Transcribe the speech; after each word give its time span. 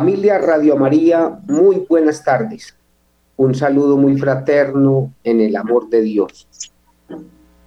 Familia 0.00 0.38
Radio 0.38 0.78
María, 0.78 1.40
muy 1.46 1.84
buenas 1.86 2.24
tardes. 2.24 2.74
Un 3.36 3.54
saludo 3.54 3.98
muy 3.98 4.16
fraterno 4.16 5.12
en 5.22 5.42
el 5.42 5.54
amor 5.56 5.90
de 5.90 6.00
Dios. 6.00 6.48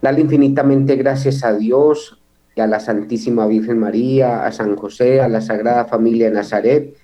Dale 0.01 0.21
infinitamente 0.21 0.95
gracias 0.95 1.43
a 1.43 1.53
Dios 1.53 2.19
y 2.55 2.61
a 2.61 2.65
la 2.65 2.79
Santísima 2.79 3.45
Virgen 3.45 3.77
María, 3.77 4.47
a 4.47 4.51
San 4.51 4.75
José, 4.75 5.21
a 5.21 5.29
la 5.29 5.41
Sagrada 5.41 5.85
Familia 5.85 6.29
de 6.29 6.33
Nazaret, 6.33 6.97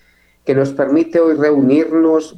que 0.43 0.55
nos 0.55 0.73
permite 0.73 1.19
hoy 1.19 1.35
reunirnos 1.35 2.35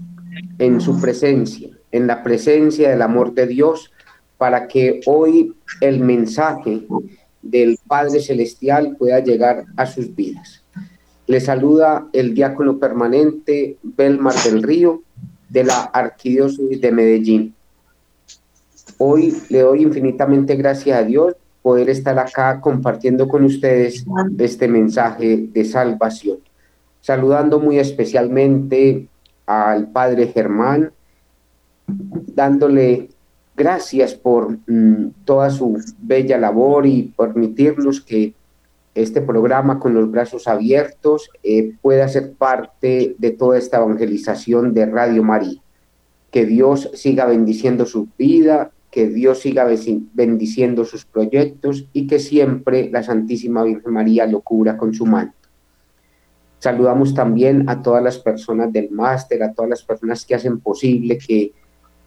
en 0.59 0.81
su 0.81 0.99
presencia, 0.99 1.69
en 1.93 2.07
la 2.07 2.21
presencia 2.23 2.89
del 2.89 3.03
amor 3.03 3.33
de 3.33 3.47
Dios, 3.47 3.93
para 4.37 4.67
que 4.67 4.99
hoy 5.05 5.55
el 5.79 6.01
mensaje 6.01 6.85
del 7.41 7.79
Padre 7.87 8.19
Celestial 8.19 8.97
pueda 8.97 9.19
llegar 9.19 9.63
a 9.77 9.85
sus 9.85 10.13
vidas. 10.13 10.60
Le 11.27 11.39
saluda 11.39 12.07
el 12.13 12.33
diácono 12.33 12.77
permanente 12.77 13.77
Belmar 13.83 14.35
del 14.43 14.63
Río 14.63 15.01
de 15.49 15.63
la 15.63 15.83
Arquidiócesis 15.83 16.81
de 16.81 16.91
Medellín. 16.91 17.55
Hoy 18.97 19.35
le 19.49 19.59
doy 19.59 19.83
infinitamente 19.83 20.55
gracias 20.55 20.97
a 20.97 21.03
Dios 21.03 21.35
poder 21.61 21.89
estar 21.89 22.17
acá 22.17 22.59
compartiendo 22.59 23.27
con 23.27 23.43
ustedes 23.43 24.05
este 24.37 24.67
mensaje 24.67 25.47
de 25.51 25.65
salvación. 25.65 26.39
Saludando 27.01 27.59
muy 27.59 27.79
especialmente 27.79 29.07
al 29.45 29.91
padre 29.91 30.27
Germán, 30.27 30.91
dándole 31.87 33.09
gracias 33.55 34.13
por 34.13 34.57
mm, 34.67 35.11
toda 35.25 35.49
su 35.49 35.77
bella 35.99 36.37
labor 36.37 36.85
y 36.85 37.13
permitirnos 37.15 38.01
que 38.01 38.33
este 38.93 39.21
programa 39.21 39.79
con 39.79 39.93
los 39.93 40.11
brazos 40.11 40.47
abiertos 40.47 41.29
eh, 41.43 41.73
pueda 41.81 42.07
ser 42.07 42.33
parte 42.33 43.15
de 43.17 43.31
toda 43.31 43.57
esta 43.57 43.77
evangelización 43.77 44.73
de 44.73 44.85
Radio 44.85 45.23
María. 45.23 45.61
Que 46.29 46.45
Dios 46.45 46.89
siga 46.93 47.25
bendiciendo 47.25 47.85
su 47.85 48.09
vida, 48.17 48.71
que 48.89 49.07
Dios 49.07 49.39
siga 49.39 49.65
bendiciendo 50.13 50.83
sus 50.83 51.05
proyectos 51.05 51.87
y 51.93 52.07
que 52.07 52.19
siempre 52.19 52.89
la 52.91 53.03
Santísima 53.03 53.63
Virgen 53.63 53.93
María 53.93 54.25
lo 54.25 54.41
cubra 54.41 54.77
con 54.77 54.93
su 54.93 55.05
mano. 55.05 55.33
Saludamos 56.59 57.13
también 57.13 57.67
a 57.69 57.81
todas 57.81 58.03
las 58.03 58.19
personas 58.19 58.71
del 58.71 58.91
máster, 58.91 59.41
a 59.41 59.53
todas 59.53 59.69
las 59.69 59.83
personas 59.83 60.25
que 60.25 60.35
hacen 60.35 60.59
posible 60.59 61.17
que 61.17 61.53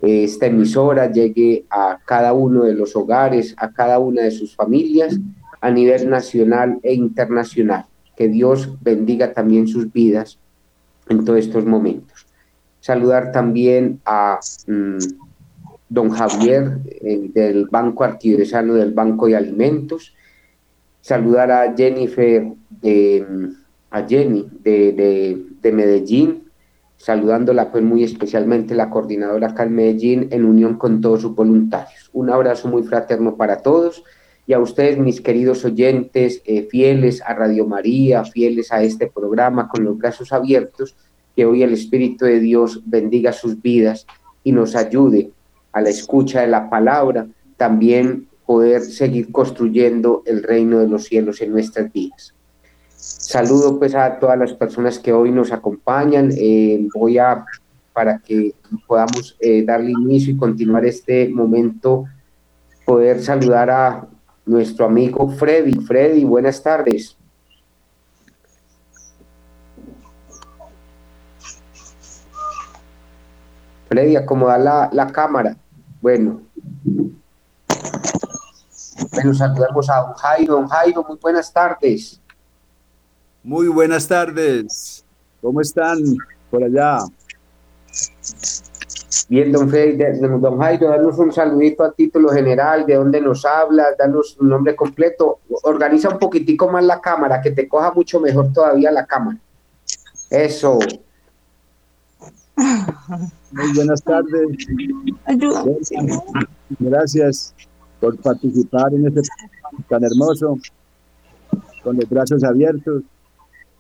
eh, 0.03 0.25
esta 0.25 0.47
emisora 0.47 1.11
llegue 1.11 1.65
a 1.71 1.99
cada 2.05 2.35
uno 2.35 2.65
de 2.65 2.75
los 2.75 2.95
hogares, 2.95 3.55
a 3.57 3.73
cada 3.73 3.99
una 3.99 4.23
de 4.23 4.31
sus 4.31 4.55
familias 4.55 5.19
a 5.65 5.71
nivel 5.71 6.11
nacional 6.11 6.79
e 6.83 6.93
internacional. 6.93 7.87
Que 8.15 8.29
Dios 8.29 8.69
bendiga 8.83 9.33
también 9.33 9.67
sus 9.67 9.91
vidas 9.91 10.39
en 11.09 11.25
todos 11.25 11.39
estos 11.39 11.65
momentos. 11.65 12.27
Saludar 12.81 13.33
también 13.33 13.99
a 14.05 14.41
mm, 14.67 14.99
don 15.89 16.11
Javier 16.11 16.81
eh, 17.01 17.31
del 17.33 17.65
Banco 17.71 18.05
Arquidiocesano 18.05 18.75
del 18.75 18.93
Banco 18.93 19.27
de 19.27 19.37
Alimentos. 19.37 20.15
Saludar 21.01 21.51
a 21.51 21.75
Jennifer 21.75 22.53
de 22.69 23.27
a 23.91 24.03
Jenny 24.07 24.47
de, 24.61 25.73
Medellín, 25.73 26.51
saludándola 26.99 27.73
pues 27.73 27.83
muy 27.83 28.05
especialmente 28.05 28.75
la 28.75 28.91
coordinadora 28.91 29.49
acá 29.49 29.63
en 29.63 29.77
Medellín 29.77 30.29
en 30.31 30.45
unión 30.45 30.77
con 30.77 31.01
todos 31.01 31.23
sus 31.23 31.35
voluntarios. 31.35 32.11
Un 32.13 32.29
abrazo 32.29 32.69
muy 32.69 32.83
fraterno 32.83 33.37
para 33.37 33.63
todos 33.63 34.05
y 34.47 34.53
a 34.53 34.59
ustedes, 34.59 34.99
mis 34.99 35.21
queridos 35.21 35.65
oyentes, 35.65 36.43
eh, 36.45 36.69
fieles 36.71 37.23
a 37.23 37.35
Radio 37.35 37.67
María, 37.67 38.25
fieles 38.25 38.71
a 38.73 38.83
este 38.83 39.07
programa 39.07 39.69
con 39.69 39.85
los 39.85 39.97
brazos 39.97 40.33
abiertos, 40.33 40.95
que 41.35 41.47
hoy 41.47 41.63
el 41.63 41.73
Espíritu 41.73 42.27
de 42.27 42.41
Dios 42.41 42.83
bendiga 42.85 43.33
sus 43.33 43.61
vidas 43.61 44.07
y 44.43 44.53
nos 44.53 44.77
ayude 44.77 45.31
a 45.73 45.81
la 45.81 45.89
escucha 45.89 46.43
de 46.43 46.47
la 46.49 46.69
palabra, 46.69 47.27
también 47.57 48.29
poder 48.47 48.83
seguir 48.83 49.33
construyendo 49.33 50.23
el 50.27 50.43
reino 50.43 50.79
de 50.79 50.89
los 50.89 51.05
cielos 51.05 51.41
en 51.41 51.51
nuestras 51.51 51.91
vidas. 51.91 52.35
Saludo 52.97 53.79
pues 53.79 53.95
a 53.95 54.19
todas 54.19 54.39
las 54.39 54.53
personas 54.53 54.99
que 54.99 55.13
hoy 55.13 55.33
nos 55.33 55.51
acompañan. 55.51 56.31
Eh, 56.37 56.87
voy 56.95 57.19
a, 57.19 57.45
para 57.93 58.19
que 58.19 58.55
podamos 58.87 59.37
eh, 59.41 59.65
darle 59.65 59.93
inicio 59.93 60.35
y 60.35 60.37
continuar 60.37 60.85
este 60.85 61.29
momento, 61.29 62.05
poder 62.85 63.23
saludar 63.23 63.71
a 63.71 64.09
nuestro 64.47 64.87
amigo 64.87 65.29
Freddy. 65.31 65.75
Freddy, 65.81 66.25
buenas 66.25 66.63
tardes. 66.63 67.17
Freddy, 73.89 74.17
acomodar 74.17 74.61
la, 74.61 74.91
la 74.93 75.07
cámara. 75.07 75.57
Bueno. 76.01 76.43
Bueno, 79.13 79.35
saludamos 79.35 79.89
a 79.89 79.97
don 79.97 80.15
Jairo. 80.15 80.55
Don 80.55 80.69
Jairo, 80.69 81.05
muy 81.09 81.19
buenas 81.21 81.53
tardes. 81.53 82.21
Muy 83.43 83.69
buenas 83.69 84.09
tardes. 84.09 85.05
¿Cómo 85.41 85.61
están 85.61 85.99
por 86.51 86.65
allá? 86.65 87.01
Bien, 89.29 89.53
don, 89.53 89.71
don 90.41 90.59
Jairo, 90.59 90.89
danos 90.89 91.19
un 91.19 91.33
saludito 91.33 91.85
a 91.85 91.93
título 91.93 92.31
general, 92.31 92.85
de 92.87 92.95
dónde 92.95 93.21
nos 93.21 93.45
hablas, 93.45 93.97
danos 93.99 94.37
un 94.41 94.49
nombre 94.49 94.75
completo. 94.75 95.41
Organiza 95.63 96.09
un 96.09 96.19
poquitico 96.19 96.69
más 96.69 96.85
la 96.85 97.01
cámara, 97.01 97.41
que 97.41 97.51
te 97.51 97.69
coja 97.69 97.93
mucho 97.93 98.21
mejor 98.21 98.53
todavía 98.53 98.91
la 98.91 99.07
cámara. 99.07 99.39
Eso. 100.31 100.79
Muy 102.57 103.73
buenas 103.75 104.03
tardes. 104.03 104.49
Gracias 106.79 107.55
por 108.01 108.17
participar 108.19 108.93
en 108.95 109.07
este 109.07 109.23
tan 109.89 110.05
hermoso, 110.05 110.59
con 111.83 111.97
los 111.97 112.09
brazos 112.09 112.45
abiertos. 112.45 113.03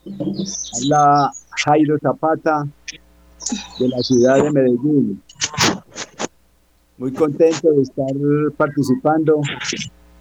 Habla 0.06 1.30
Jairo 1.64 1.98
Zapata 1.98 2.66
de 3.78 3.88
la 3.88 3.98
ciudad 3.98 4.42
de 4.42 4.50
Medellín. 4.50 5.22
Muy 6.98 7.12
contento 7.12 7.70
de 7.72 7.82
estar 7.82 8.14
participando 8.56 9.40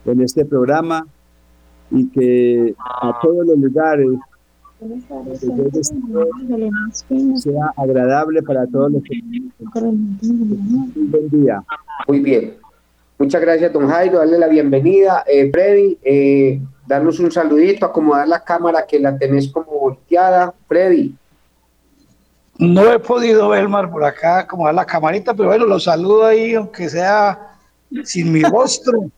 en 0.04 0.20
este 0.20 0.44
programa 0.44 1.06
y 1.90 2.08
que 2.08 2.74
a 2.78 3.18
todos 3.22 3.46
los 3.46 3.58
lugares 3.58 4.18
sea 7.36 7.72
agradable 7.76 8.42
para 8.42 8.66
todos 8.66 8.92
los 8.92 9.02
que 9.02 9.20
buen 10.94 11.28
día. 11.30 11.62
Muy 12.08 12.20
bien. 12.20 12.54
Muchas 13.18 13.40
gracias, 13.40 13.72
don 13.72 13.88
Jairo. 13.88 14.18
Darle 14.18 14.38
la 14.38 14.48
bienvenida. 14.48 15.24
Eh, 15.26 15.50
Freddy, 15.50 15.98
eh, 16.02 16.60
darnos 16.86 17.20
un 17.20 17.30
saludito, 17.30 17.86
acomodar 17.86 18.26
la 18.28 18.42
cámara 18.42 18.84
que 18.86 18.98
la 18.98 19.16
tenés 19.16 19.48
como 19.48 19.78
volteada. 19.78 20.52
Freddy. 20.66 21.14
No 22.72 22.92
he 22.92 22.98
podido 22.98 23.48
ver, 23.48 23.68
Mar, 23.68 23.90
por 23.90 24.04
acá 24.04 24.40
acomodar 24.40 24.74
la 24.74 24.86
camarita, 24.86 25.34
pero 25.34 25.48
bueno, 25.48 25.66
los 25.66 25.84
saludo 25.84 26.26
ahí, 26.26 26.54
aunque 26.54 26.88
sea 26.88 27.58
sin 28.04 28.32
mi 28.32 28.42
rostro. 28.42 29.10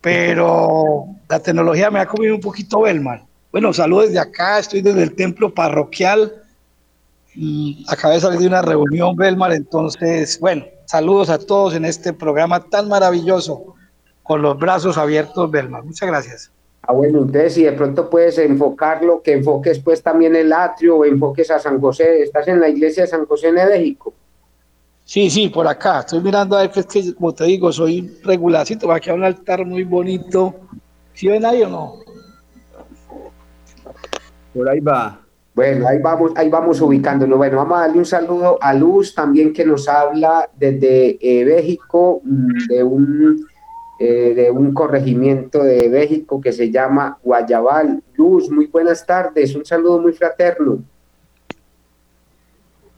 Pero 0.00 1.06
la 1.28 1.40
tecnología 1.40 1.90
me 1.90 2.00
ha 2.00 2.06
comido 2.06 2.34
un 2.34 2.40
poquito, 2.40 2.82
Belmar. 2.82 3.24
Bueno, 3.50 3.72
saludos 3.72 4.06
desde 4.06 4.20
acá, 4.20 4.58
estoy 4.58 4.80
desde 4.80 5.02
el 5.02 5.14
templo 5.14 5.52
parroquial. 5.52 6.32
Y 7.34 7.84
acabé 7.88 8.14
de 8.14 8.20
salir 8.20 8.40
de 8.40 8.46
una 8.46 8.62
reunión, 8.62 9.14
Belmar, 9.16 9.52
entonces, 9.52 10.40
bueno, 10.40 10.64
saludos 10.86 11.30
a 11.30 11.38
todos 11.38 11.74
en 11.74 11.84
este 11.84 12.12
programa 12.12 12.64
tan 12.68 12.88
maravilloso, 12.88 13.74
con 14.22 14.42
los 14.42 14.58
brazos 14.58 14.98
abiertos, 14.98 15.50
Belmar. 15.50 15.84
Muchas 15.84 16.08
gracias. 16.08 16.50
Ah, 16.82 16.92
bueno, 16.92 17.18
entonces 17.18 17.54
si 17.54 17.64
de 17.64 17.72
pronto 17.72 18.08
puedes 18.08 18.38
enfocarlo, 18.38 19.20
que 19.22 19.32
enfoques 19.32 19.78
pues 19.80 20.02
también 20.02 20.34
el 20.36 20.52
atrio 20.52 20.96
o 20.98 21.04
enfoques 21.04 21.50
a 21.50 21.58
San 21.58 21.80
José. 21.80 22.22
¿Estás 22.22 22.48
en 22.48 22.60
la 22.60 22.68
iglesia 22.68 23.02
de 23.02 23.08
San 23.08 23.26
José 23.26 23.48
en 23.48 23.56
México? 23.56 24.14
Sí, 25.04 25.30
sí, 25.30 25.48
por 25.48 25.66
acá. 25.66 26.00
Estoy 26.00 26.20
mirando 26.20 26.56
a 26.56 26.60
ver 26.60 26.70
que 26.70 26.80
es 26.80 26.86
que, 26.86 27.14
como 27.14 27.34
te 27.34 27.44
digo, 27.44 27.72
soy 27.72 28.18
regularcito. 28.22 28.92
Aquí 28.92 29.10
hay 29.10 29.16
un 29.16 29.24
altar 29.24 29.64
muy 29.64 29.84
bonito. 29.84 30.54
¿Sí 31.14 31.28
ven 31.28 31.44
ahí 31.44 31.62
o 31.62 31.68
no? 31.68 31.94
Por 34.54 34.68
ahí 34.68 34.80
va. 34.80 35.20
Bueno, 35.54 35.88
ahí 35.88 35.98
vamos, 35.98 36.32
ahí 36.36 36.48
vamos 36.48 36.80
ubicándolo. 36.80 37.36
Bueno, 37.36 37.56
vamos 37.56 37.78
a 37.78 37.80
darle 37.80 37.98
un 37.98 38.04
saludo 38.04 38.58
a 38.60 38.72
Luz 38.74 39.14
también 39.14 39.52
que 39.52 39.64
nos 39.64 39.88
habla 39.88 40.48
desde 40.56 41.18
eh, 41.20 41.44
México, 41.44 42.20
mm, 42.22 42.66
de 42.68 42.84
un, 42.84 43.47
eh, 43.98 44.34
de 44.34 44.50
un 44.50 44.72
corregimiento 44.72 45.62
de 45.62 45.88
México 45.88 46.40
que 46.40 46.52
se 46.52 46.70
llama 46.70 47.18
Guayabal. 47.22 48.02
Luz, 48.14 48.50
muy 48.50 48.66
buenas 48.66 49.04
tardes, 49.04 49.54
un 49.54 49.64
saludo 49.64 50.00
muy 50.00 50.12
fraterno. 50.12 50.78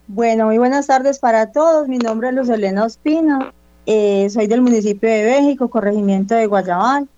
Bueno, 0.07 0.47
muy 0.47 0.59
buenas 0.59 0.87
tardes 0.87 1.19
para 1.19 1.53
todos. 1.53 1.87
Mi 1.87 1.99
nombre 1.99 2.29
es 2.29 2.35
Luz 2.35 2.49
Elena 2.49 2.85
Ospina. 2.85 3.53
Eh, 3.87 4.29
soy 4.31 4.47
del 4.47 4.61
municipio 4.61 5.09
de 5.09 5.25
México, 5.25 5.71
corregimiento 5.71 6.35
de 6.35 6.47
Guayabal. 6.47 7.09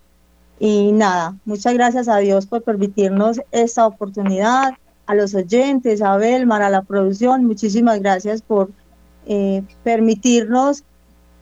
Y 0.59 0.93
nada, 0.93 1.35
muchas 1.45 1.75
gracias 1.75 2.09
a 2.09 2.19
Dios 2.19 2.47
por 2.47 2.63
permitirnos 2.63 3.41
esta 3.51 3.87
oportunidad 3.87 4.75
a 5.07 5.15
los 5.15 5.35
oyentes, 5.35 6.03
a 6.03 6.17
Belmar, 6.17 6.63
a 6.63 6.71
la 6.71 6.83
producción, 6.83 7.45
muchísimas 7.45 8.01
gracias 8.01 8.43
por 8.43 8.71
eh, 9.27 9.63
permitirnos 9.83 10.85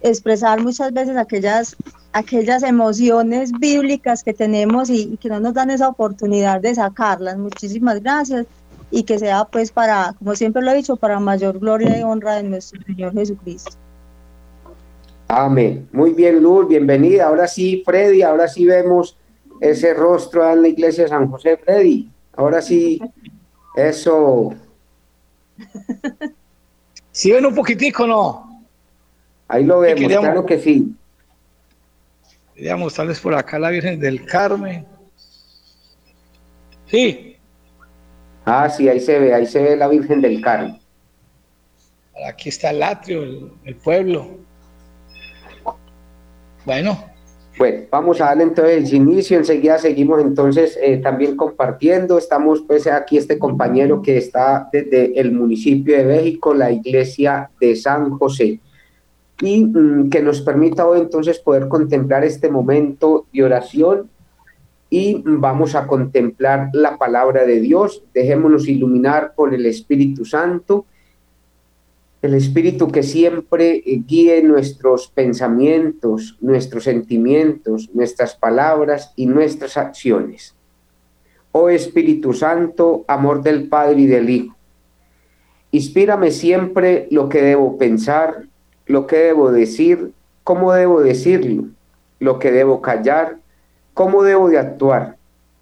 expresar 0.00 0.62
muchas 0.62 0.92
veces 0.92 1.16
aquellas, 1.16 1.76
aquellas 2.12 2.62
emociones 2.62 3.52
bíblicas 3.52 4.22
que 4.22 4.34
tenemos 4.34 4.90
y, 4.90 5.16
que 5.18 5.28
no 5.28 5.40
nos 5.40 5.54
dan 5.54 5.70
esa 5.70 5.88
oportunidad 5.88 6.60
de 6.60 6.74
sacarlas. 6.74 7.38
Muchísimas 7.38 8.02
gracias 8.02 8.46
y 8.90 9.04
que 9.04 9.18
sea 9.18 9.44
pues 9.44 9.70
para, 9.70 10.14
como 10.18 10.34
siempre 10.34 10.62
lo 10.62 10.72
he 10.72 10.76
dicho, 10.76 10.96
para 10.96 11.20
mayor 11.20 11.58
gloria 11.58 11.98
y 11.98 12.02
honra 12.02 12.36
de 12.36 12.42
nuestro 12.44 12.82
Señor 12.82 13.12
Jesucristo. 13.12 13.72
Amén. 15.28 15.88
Muy 15.92 16.12
bien, 16.12 16.42
Luz, 16.42 16.66
bienvenida. 16.66 17.28
Ahora 17.28 17.46
sí, 17.46 17.82
Freddy, 17.86 18.22
ahora 18.22 18.48
sí 18.48 18.66
vemos 18.66 19.16
ese 19.60 19.94
rostro 19.94 20.50
en 20.52 20.62
la 20.62 20.68
iglesia 20.68 21.04
de 21.04 21.10
San 21.10 21.30
José, 21.30 21.56
Freddy. 21.56 22.10
Ahora 22.36 22.60
sí 22.60 23.00
eso. 23.76 24.54
¿Sí 27.12 27.30
ven 27.30 27.46
un 27.46 27.54
poquitico 27.54 28.06
no? 28.06 28.64
Ahí 29.46 29.64
lo 29.64 29.80
vemos, 29.80 30.06
claro 30.06 30.46
que 30.46 30.58
sí. 30.58 30.94
Quería 32.60 32.76
mostrarles 32.76 33.18
por 33.18 33.34
acá 33.34 33.58
la 33.58 33.70
Virgen 33.70 33.98
del 33.98 34.26
Carmen. 34.26 34.84
Sí. 36.84 37.36
Ah, 38.44 38.68
sí, 38.68 38.86
ahí 38.86 39.00
se 39.00 39.18
ve, 39.18 39.32
ahí 39.32 39.46
se 39.46 39.62
ve 39.62 39.76
la 39.78 39.88
Virgen 39.88 40.20
del 40.20 40.42
Carmen. 40.42 40.78
Aquí 42.28 42.50
está 42.50 42.68
el 42.68 42.82
atrio, 42.82 43.56
el 43.64 43.76
pueblo. 43.76 44.40
Bueno, 46.66 47.02
bueno, 47.56 47.86
vamos 47.90 48.20
a 48.20 48.26
darle 48.26 48.42
entonces 48.42 48.92
inicio, 48.92 49.38
enseguida 49.38 49.78
seguimos 49.78 50.20
entonces 50.20 50.78
eh, 50.82 50.98
también 50.98 51.36
compartiendo, 51.36 52.18
estamos 52.18 52.62
pues 52.68 52.86
aquí 52.86 53.16
este 53.16 53.38
compañero 53.38 54.02
que 54.02 54.18
está 54.18 54.68
desde 54.70 55.18
el 55.18 55.32
municipio 55.32 55.96
de 55.96 56.04
México, 56.04 56.52
la 56.52 56.70
iglesia 56.70 57.50
de 57.58 57.74
San 57.74 58.10
José, 58.18 58.60
y 59.40 59.64
mm, 59.64 60.10
que 60.10 60.22
nos 60.22 60.40
permita 60.42 60.86
hoy 60.86 61.00
entonces 61.00 61.38
poder 61.38 61.68
contemplar 61.68 62.24
este 62.24 62.50
momento 62.50 63.26
de 63.32 63.44
oración 63.44 64.10
y 64.88 65.22
vamos 65.24 65.74
a 65.74 65.86
contemplar 65.86 66.70
la 66.72 66.98
palabra 66.98 67.44
de 67.44 67.60
Dios, 67.60 68.02
dejémonos 68.12 68.66
iluminar 68.66 69.34
por 69.34 69.54
el 69.54 69.66
Espíritu 69.66 70.24
Santo 70.24 70.84
el 72.22 72.34
Espíritu 72.34 72.88
que 72.88 73.02
siempre 73.02 73.76
eh, 73.76 74.02
guíe 74.06 74.42
nuestros 74.42 75.08
pensamientos, 75.08 76.36
nuestros 76.40 76.84
sentimientos, 76.84 77.88
nuestras 77.94 78.34
palabras 78.34 79.12
y 79.16 79.26
nuestras 79.26 79.76
acciones. 79.76 80.54
Oh 81.52 81.68
Espíritu 81.70 82.32
Santo, 82.34 83.04
amor 83.08 83.42
del 83.42 83.68
Padre 83.68 84.02
y 84.02 84.06
del 84.06 84.28
Hijo, 84.28 84.56
inspírame 85.72 86.30
siempre 86.30 87.08
lo 87.10 87.28
que 87.28 87.42
debo 87.42 87.78
pensar, 87.78 88.44
lo 88.90 89.06
que 89.06 89.18
debo 89.18 89.52
decir, 89.52 90.10
cómo 90.42 90.72
debo 90.72 91.00
decirlo, 91.00 91.68
lo 92.18 92.40
que 92.40 92.50
debo 92.50 92.82
callar, 92.82 93.36
cómo 93.94 94.24
debo 94.24 94.48
de 94.48 94.58
actuar, 94.58 95.16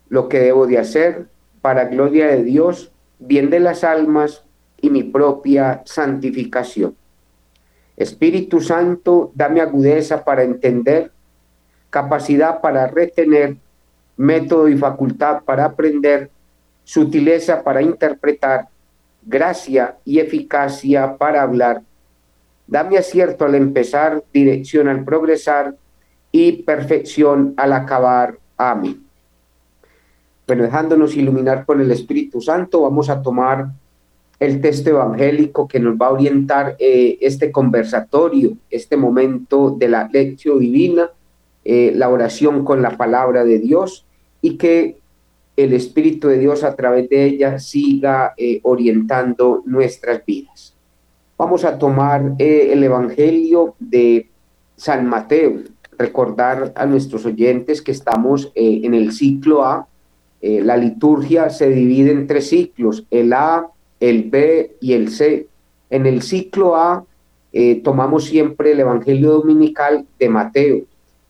lo 0.08 0.30
que 0.30 0.38
debo 0.40 0.66
de 0.66 0.78
hacer 0.78 1.26
para 1.60 1.84
gloria 1.84 2.28
de 2.28 2.42
Dios, 2.42 2.90
bien 3.18 3.50
de 3.50 3.60
las 3.60 3.84
almas 3.84 4.44
y 4.80 4.88
mi 4.88 5.02
propia 5.02 5.82
santificación. 5.84 6.96
Espíritu 7.98 8.62
Santo, 8.62 9.30
dame 9.34 9.60
agudeza 9.60 10.24
para 10.24 10.42
entender, 10.42 11.12
capacidad 11.90 12.62
para 12.62 12.86
retener, 12.86 13.58
método 14.16 14.70
y 14.70 14.78
facultad 14.78 15.42
para 15.44 15.66
aprender, 15.66 16.30
sutileza 16.82 17.62
para 17.62 17.82
interpretar, 17.82 18.68
gracia 19.22 19.98
y 20.06 20.18
eficacia 20.18 21.18
para 21.18 21.42
hablar. 21.42 21.82
Dame 22.68 22.98
acierto 22.98 23.46
al 23.46 23.54
empezar, 23.54 24.22
dirección 24.30 24.88
al 24.88 25.02
progresar 25.02 25.74
y 26.30 26.62
perfección 26.64 27.54
al 27.56 27.72
acabar. 27.72 28.38
Amén. 28.58 29.02
Bueno, 30.46 30.64
dejándonos 30.64 31.16
iluminar 31.16 31.64
por 31.64 31.80
el 31.80 31.90
Espíritu 31.90 32.42
Santo, 32.42 32.82
vamos 32.82 33.08
a 33.08 33.22
tomar 33.22 33.68
el 34.38 34.60
texto 34.60 34.90
evangélico 34.90 35.66
que 35.66 35.80
nos 35.80 35.96
va 35.96 36.08
a 36.08 36.12
orientar 36.12 36.76
eh, 36.78 37.16
este 37.22 37.50
conversatorio, 37.50 38.56
este 38.70 38.98
momento 38.98 39.74
de 39.76 39.88
la 39.88 40.06
lección 40.12 40.58
divina, 40.58 41.10
eh, 41.64 41.92
la 41.94 42.10
oración 42.10 42.66
con 42.66 42.82
la 42.82 42.98
palabra 42.98 43.44
de 43.44 43.58
Dios 43.58 44.04
y 44.42 44.58
que 44.58 44.98
el 45.56 45.72
Espíritu 45.72 46.28
de 46.28 46.38
Dios 46.38 46.62
a 46.64 46.76
través 46.76 47.08
de 47.08 47.24
ella 47.24 47.58
siga 47.58 48.34
eh, 48.36 48.60
orientando 48.62 49.62
nuestras 49.64 50.24
vidas. 50.24 50.77
Vamos 51.38 51.64
a 51.64 51.78
tomar 51.78 52.34
el 52.38 52.82
Evangelio 52.82 53.76
de 53.78 54.28
San 54.74 55.06
Mateo, 55.06 55.60
recordar 55.96 56.72
a 56.74 56.84
nuestros 56.84 57.24
oyentes 57.26 57.80
que 57.80 57.92
estamos 57.92 58.50
en 58.56 58.92
el 58.92 59.12
ciclo 59.12 59.64
A. 59.64 59.86
la 60.42 60.76
liturgia 60.76 61.48
se 61.48 61.70
divide 61.70 62.10
en 62.10 62.26
tres 62.26 62.48
ciclos, 62.48 63.04
el 63.12 63.32
A, 63.32 63.68
el 64.00 64.24
B 64.24 64.76
y 64.80 64.94
el 64.94 65.10
C. 65.10 65.46
En 65.90 66.06
el 66.06 66.22
ciclo 66.22 66.74
A 66.74 67.04
eh, 67.52 67.82
tomamos 67.84 68.24
siempre 68.24 68.72
el 68.72 68.80
Evangelio 68.80 69.30
Dominical 69.30 70.06
de 70.18 70.28
Mateo. 70.28 70.80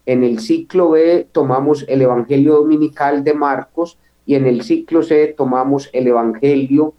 En 0.07 0.25
el 0.25 0.41
ciclo 0.41 0.91
B 0.93 1.29
tomamos 1.33 1.85
el 1.87 2.01
Evangelio 2.01 2.55
Dominical 2.55 3.25
de 3.25 3.35
Marcos 3.35 3.99
y 4.25 4.37
en 4.37 4.47
el 4.47 4.63
ciclo 4.63 5.03
C 5.03 5.35
tomamos 5.37 5.91
el 5.93 6.07
Evangelio 6.07 6.95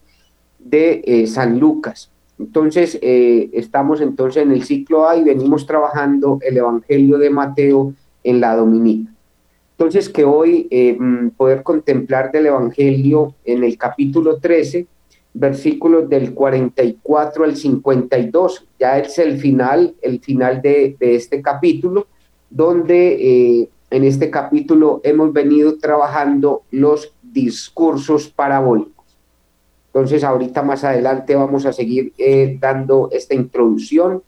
de 0.60 1.02
eh, 1.04 1.26
San 1.26 1.58
Lucas. 1.58 2.09
Entonces, 2.40 2.98
eh, 3.02 3.50
estamos 3.52 4.00
entonces 4.00 4.42
en 4.42 4.50
el 4.50 4.64
ciclo 4.64 5.08
A 5.08 5.16
y 5.16 5.22
venimos 5.22 5.66
trabajando 5.66 6.38
el 6.40 6.56
Evangelio 6.56 7.18
de 7.18 7.30
Mateo 7.30 7.94
en 8.24 8.40
la 8.40 8.56
Dominica. 8.56 9.12
Entonces, 9.72 10.08
que 10.08 10.24
hoy 10.24 10.68
mm, 10.98 11.28
poder 11.36 11.62
contemplar 11.62 12.32
del 12.32 12.46
Evangelio 12.46 13.34
en 13.44 13.62
el 13.62 13.78
capítulo 13.78 14.38
13, 14.38 14.86
versículos 15.32 16.08
del 16.08 16.34
44 16.34 17.44
al 17.44 17.56
52. 17.56 18.66
Ya 18.78 18.98
es 18.98 19.18
el 19.18 19.38
final, 19.38 19.94
el 20.02 20.20
final 20.20 20.60
de, 20.62 20.96
este 21.00 21.40
capítulo, 21.40 22.06
donde 22.48 23.60
eh, 23.60 23.68
en 23.90 24.04
este 24.04 24.30
capítulo 24.30 25.00
hemos 25.04 25.32
venido 25.32 25.78
trabajando 25.78 26.62
los 26.70 27.12
discursos 27.22 28.28
parabólicos. 28.28 28.99
Entonces, 29.92 30.22
ahorita 30.22 30.62
más 30.62 30.84
adelante 30.84 31.34
vamos 31.34 31.66
a 31.66 31.72
seguir 31.72 32.12
eh, 32.16 32.56
dando 32.60 33.08
esta 33.12 33.34
introducción 33.34 34.22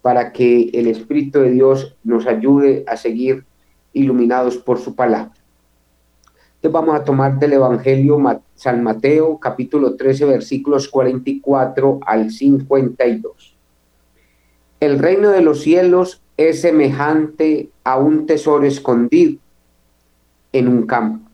para 0.00 0.32
que 0.32 0.70
el 0.72 0.86
Espíritu 0.86 1.40
de 1.40 1.50
Dios 1.50 1.96
nos 2.04 2.26
ayude 2.26 2.84
a 2.86 2.96
seguir 2.96 3.44
iluminados 3.92 4.56
por 4.58 4.78
su 4.78 4.94
palabra. 4.94 5.32
Entonces 6.62 6.72
vamos 6.72 6.94
a 6.94 7.04
tomar 7.04 7.40
del 7.40 7.54
Evangelio 7.54 8.18
San 8.54 8.84
Mateo, 8.84 9.38
capítulo 9.38 9.96
13, 9.96 10.24
versículos 10.26 10.88
44 10.88 11.98
al 12.06 12.30
52. 12.30 13.56
El 14.78 14.98
reino 15.00 15.30
de 15.30 15.42
los 15.42 15.62
cielos 15.62 16.22
es 16.36 16.60
semejante 16.60 17.70
a 17.82 17.98
un 17.98 18.26
tesoro 18.26 18.64
escondido 18.64 19.40
en 20.52 20.68
un 20.68 20.86
campo. 20.86 21.28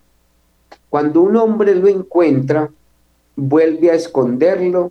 Cuando 0.88 1.20
un 1.20 1.36
hombre 1.36 1.74
lo 1.74 1.88
encuentra, 1.88 2.70
vuelve 3.38 3.92
a 3.92 3.94
esconderlo 3.94 4.90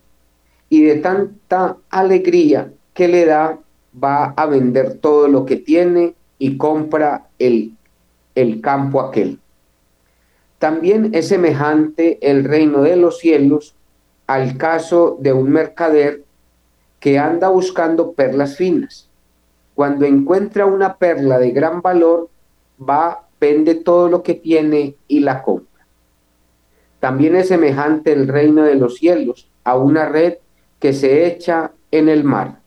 y 0.70 0.82
de 0.84 0.96
tanta 0.96 1.76
alegría 1.90 2.72
que 2.94 3.10
le 3.10 3.26
da, 3.26 3.60
va 4.02 4.34
a 4.38 4.46
vender 4.46 5.00
todo 5.00 5.28
lo 5.28 5.46
que 5.46 5.58
tiene 5.58 6.16
y 6.40 6.58
compra 6.58 7.28
el, 7.40 7.76
el 8.36 8.62
campo 8.62 9.02
aquel. 9.02 9.40
También 10.60 11.12
es 11.14 11.28
semejante 11.28 12.18
el 12.22 12.46
reino 12.46 12.84
de 12.84 12.96
los 12.96 13.20
cielos 13.20 13.76
al 14.28 14.58
caso 14.58 15.18
de 15.20 15.34
un 15.34 15.50
mercader 15.52 16.24
que 17.02 17.20
anda 17.20 17.50
buscando 17.50 18.14
perlas 18.14 18.56
finas. 18.56 19.10
Cuando 19.76 20.06
encuentra 20.06 20.66
una 20.66 20.96
perla 20.96 21.38
de 21.38 21.52
gran 21.52 21.82
valor, 21.82 22.30
va, 22.80 23.28
vende 23.42 23.76
todo 23.76 24.08
lo 24.08 24.24
que 24.24 24.36
tiene 24.36 24.96
y 25.08 25.20
la 25.20 25.44
compra. 25.44 25.77
También 27.00 27.36
es 27.36 27.50
semejante 27.50 28.12
el 28.12 28.28
reino 28.28 28.64
de 28.64 28.76
los 28.76 28.96
cielos 28.96 29.50
a 29.64 29.78
una 29.78 30.10
red 30.10 30.36
que 30.80 30.94
se 30.94 31.28
echa 31.28 31.72
en 31.92 32.10
el 32.10 32.24
mar 32.24 32.60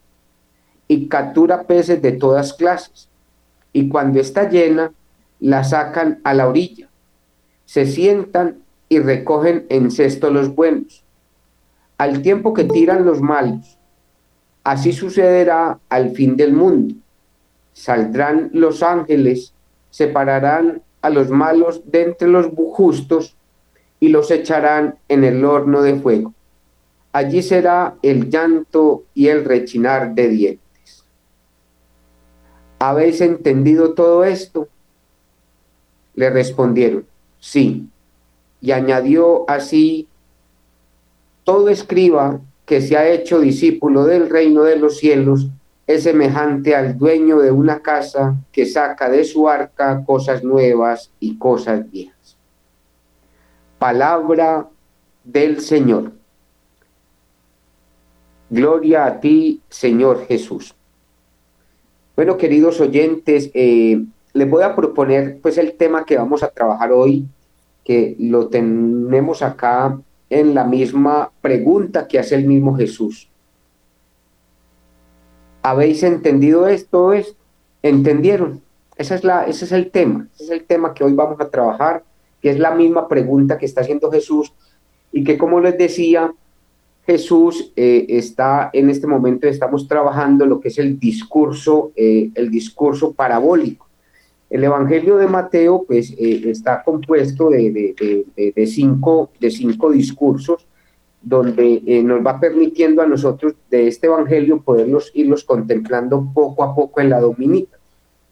y 0.87 1.07
captura 1.07 1.63
peces 1.63 2.01
de 2.01 2.13
todas 2.13 2.53
clases. 2.53 3.09
Y 3.73 3.87
cuando 3.87 4.19
está 4.19 4.49
llena, 4.49 4.91
la 5.39 5.63
sacan 5.63 6.19
a 6.23 6.33
la 6.33 6.47
orilla. 6.47 6.89
Se 7.65 7.85
sientan 7.85 8.63
y 8.89 8.99
recogen 8.99 9.65
en 9.69 9.89
cesto 9.89 10.29
los 10.29 10.53
buenos, 10.53 11.05
al 11.97 12.21
tiempo 12.21 12.53
que 12.53 12.65
tiran 12.65 13.05
los 13.05 13.21
malos. 13.21 13.77
Así 14.63 14.91
sucederá 14.91 15.79
al 15.87 16.11
fin 16.11 16.35
del 16.35 16.53
mundo. 16.53 16.95
Saldrán 17.71 18.49
los 18.53 18.83
ángeles, 18.83 19.53
separarán 19.89 20.81
a 21.01 21.09
los 21.09 21.29
malos 21.29 21.89
de 21.89 22.03
entre 22.03 22.27
los 22.27 22.47
justos 22.73 23.37
y 24.01 24.09
los 24.09 24.29
echarán 24.31 24.95
en 25.07 25.23
el 25.23 25.45
horno 25.45 25.81
de 25.81 25.95
fuego. 25.95 26.33
Allí 27.13 27.41
será 27.41 27.95
el 28.01 28.29
llanto 28.29 29.05
y 29.13 29.27
el 29.27 29.45
rechinar 29.45 30.13
de 30.13 30.27
dientes. 30.27 31.05
¿Habéis 32.79 33.21
entendido 33.21 33.93
todo 33.93 34.25
esto? 34.25 34.67
Le 36.15 36.29
respondieron, 36.29 37.05
sí 37.39 37.87
y 38.61 38.71
añadió 38.71 39.49
así, 39.49 40.07
todo 41.43 41.69
escriba 41.69 42.39
que 42.65 42.79
se 42.79 42.95
ha 42.95 43.09
hecho 43.09 43.39
discípulo 43.39 44.05
del 44.05 44.29
reino 44.29 44.63
de 44.63 44.77
los 44.77 44.99
cielos 44.99 45.47
es 45.87 46.03
semejante 46.03 46.75
al 46.75 46.97
dueño 46.97 47.39
de 47.39 47.51
una 47.51 47.81
casa 47.81 48.37
que 48.51 48.65
saca 48.65 49.09
de 49.09 49.25
su 49.25 49.49
arca 49.49 50.03
cosas 50.05 50.43
nuevas 50.43 51.11
y 51.19 51.37
cosas 51.37 51.89
viejas. 51.89 52.20
Palabra 53.81 54.69
del 55.23 55.59
Señor. 55.59 56.11
Gloria 58.51 59.05
a 59.05 59.19
ti, 59.19 59.59
Señor 59.69 60.27
Jesús. 60.27 60.75
Bueno, 62.15 62.37
queridos 62.37 62.79
oyentes, 62.79 63.49
eh, 63.55 64.05
les 64.33 64.47
voy 64.47 64.61
a 64.61 64.75
proponer 64.75 65.39
pues 65.41 65.57
el 65.57 65.73
tema 65.73 66.05
que 66.05 66.15
vamos 66.15 66.43
a 66.43 66.49
trabajar 66.49 66.91
hoy 66.91 67.25
que 67.83 68.15
lo 68.19 68.49
tenemos 68.49 69.41
acá 69.41 69.99
en 70.29 70.53
la 70.53 70.63
misma 70.63 71.31
pregunta 71.41 72.07
que 72.07 72.19
hace 72.19 72.35
el 72.35 72.45
mismo 72.45 72.77
Jesús. 72.77 73.31
¿Habéis 75.63 76.03
entendido 76.03 76.67
esto? 76.67 77.13
¿Entendieron? 77.81 78.61
Esa 78.95 79.15
es 79.15 79.23
la, 79.23 79.45
ese 79.45 79.65
es 79.65 79.71
el 79.71 79.89
tema, 79.89 80.27
ese 80.35 80.43
es 80.43 80.49
el 80.51 80.65
tema 80.65 80.93
que 80.93 81.03
hoy 81.03 81.13
vamos 81.13 81.41
a 81.41 81.49
trabajar, 81.49 82.03
que 82.41 82.49
es 82.49 82.59
la 82.59 82.73
misma 82.73 83.07
pregunta 83.07 83.57
que 83.57 83.65
está 83.65 83.81
haciendo 83.81 84.11
Jesús 84.11 84.53
y 85.11 85.23
que 85.23 85.37
como 85.37 85.59
les 85.59 85.77
decía, 85.77 86.33
Jesús 87.05 87.71
eh, 87.75 88.05
está 88.09 88.69
en 88.73 88.89
este 88.89 89.07
momento, 89.07 89.47
estamos 89.47 89.87
trabajando 89.87 90.45
lo 90.45 90.59
que 90.59 90.69
es 90.69 90.77
el 90.77 90.99
discurso, 90.99 91.91
eh, 91.95 92.29
el 92.35 92.49
discurso 92.49 93.13
parabólico. 93.13 93.87
El 94.49 94.63
Evangelio 94.63 95.17
de 95.17 95.27
Mateo 95.27 95.83
pues, 95.87 96.11
eh, 96.11 96.43
está 96.45 96.83
compuesto 96.83 97.49
de, 97.49 98.65
cinco, 98.67 99.31
de 99.39 99.49
cinco 99.49 99.91
discursos 99.91 100.67
donde 101.21 102.01
nos 102.03 102.25
va 102.25 102.39
permitiendo 102.39 103.01
a 103.01 103.05
nosotros 103.07 103.53
de 103.69 103.87
este 103.87 104.07
Evangelio 104.07 104.61
poderlos 104.61 105.11
irlos 105.13 105.43
contemplando 105.43 106.27
poco 106.33 106.63
a 106.63 106.73
poco 106.73 106.99
en 106.99 107.09
la 107.11 107.19
dominica. 107.19 107.77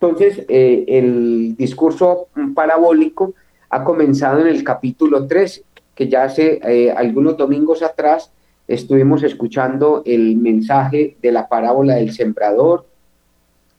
Entonces, 0.02 0.44
el 0.48 1.56
discurso 1.56 2.28
parabólico 2.56 3.34
ha 3.70 3.84
comenzado 3.84 4.42
en 4.42 4.48
el 4.48 4.64
capítulo 4.64 5.28
13, 5.28 5.64
que 5.96 6.08
ya 6.08 6.24
hace 6.24 6.60
algunos 6.96 7.38
domingos 7.38 7.84
atrás 7.84 8.32
estuvimos 8.70 9.24
escuchando 9.24 10.04
el 10.06 10.38
mensaje 10.38 11.18
de 11.22 11.32
la 11.32 11.50
parábola 11.50 11.96
del 11.96 12.14
sembrador, 12.14 12.86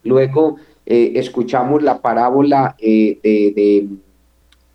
luego 0.02 0.56
eh, 0.84 1.12
escuchamos 1.14 1.82
la 1.84 2.02
parábola 2.02 2.74
eh, 2.78 3.18
de, 3.22 3.88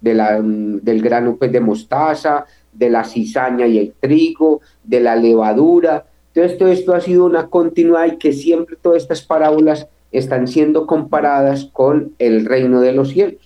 del 0.02 1.02
grano 1.02 1.38
de 1.40 1.60
mostaza, 1.60 2.46
de 2.72 2.90
la 2.90 3.04
cizaña 3.04 3.68
y 3.68 3.78
el 3.80 3.94
trigo, 4.00 4.62
de 4.84 5.02
la 5.02 5.18
levadura. 5.18 6.06
Todo 6.34 6.68
esto 6.68 6.94
ha 6.94 7.02
sido 7.02 7.26
una 7.26 7.48
continuidad 7.48 8.06
y 8.06 8.18
que 8.18 8.32
siempre 8.32 8.78
todas 8.82 9.04
estas 9.04 9.22
parábolas 9.22 9.88
están 10.14 10.48
siendo 10.48 10.88
comparadas 10.88 11.70
con 11.74 12.14
el 12.20 12.46
reino 12.46 12.80
de 12.80 12.94
los 12.94 13.10
cielos. 13.10 13.45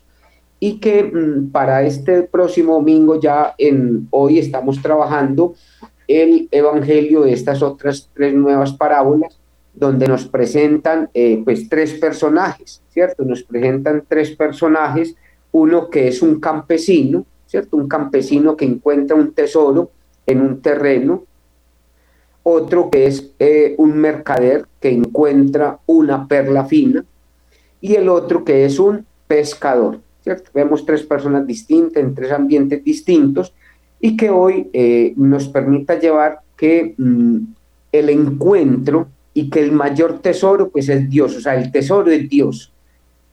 Y 0.59 0.79
que 0.79 1.03
mm, 1.03 1.51
para 1.51 1.83
este 1.83 2.23
próximo 2.23 2.73
domingo, 2.73 3.19
ya 3.19 3.55
en 3.57 4.07
hoy 4.11 4.39
estamos 4.39 4.81
trabajando 4.81 5.55
el 6.07 6.47
evangelio 6.51 7.21
de 7.21 7.33
estas 7.33 7.61
otras 7.61 8.09
tres 8.13 8.33
nuevas 8.33 8.73
parábolas 8.73 9.39
donde 9.73 10.07
nos 10.07 10.25
presentan 10.25 11.09
eh, 11.13 11.41
pues 11.45 11.69
tres 11.69 11.93
personajes, 11.93 12.81
¿cierto? 12.89 13.23
Nos 13.23 13.43
presentan 13.43 14.03
tres 14.07 14.35
personajes, 14.35 15.15
uno 15.51 15.89
que 15.89 16.07
es 16.07 16.21
un 16.21 16.39
campesino, 16.39 17.25
¿cierto? 17.45 17.77
Un 17.77 17.87
campesino 17.87 18.57
que 18.57 18.65
encuentra 18.65 19.15
un 19.15 19.31
tesoro 19.31 19.91
en 20.25 20.41
un 20.41 20.61
terreno, 20.61 21.23
otro 22.43 22.89
que 22.89 23.05
es 23.05 23.31
eh, 23.39 23.75
un 23.77 23.97
mercader 23.97 24.65
que 24.79 24.89
encuentra 24.89 25.79
una 25.85 26.27
perla 26.27 26.65
fina 26.65 27.05
y 27.81 27.95
el 27.95 28.09
otro 28.09 28.43
que 28.43 28.65
es 28.65 28.79
un 28.79 29.05
pescador, 29.27 29.99
¿cierto? 30.29 30.51
Vemos 30.53 30.85
tres 30.85 31.01
personas 31.01 31.47
distintas 31.47 32.03
en 32.03 32.13
tres 32.13 32.31
ambientes 32.31 32.83
distintos 32.83 33.51
y 33.99 34.15
que 34.15 34.29
hoy 34.29 34.69
eh, 34.73 35.13
nos 35.17 35.47
permita 35.47 35.97
llevar 35.97 36.41
que 36.55 36.93
mm, 36.95 37.37
el 37.91 38.09
encuentro 38.11 39.07
y 39.33 39.49
que 39.49 39.59
el 39.59 39.71
mayor 39.71 40.19
tesoro 40.19 40.69
pues 40.69 40.87
es 40.87 41.09
Dios, 41.09 41.35
o 41.35 41.41
sea, 41.41 41.55
el 41.55 41.71
tesoro 41.71 42.11
es 42.11 42.29
Dios. 42.29 42.71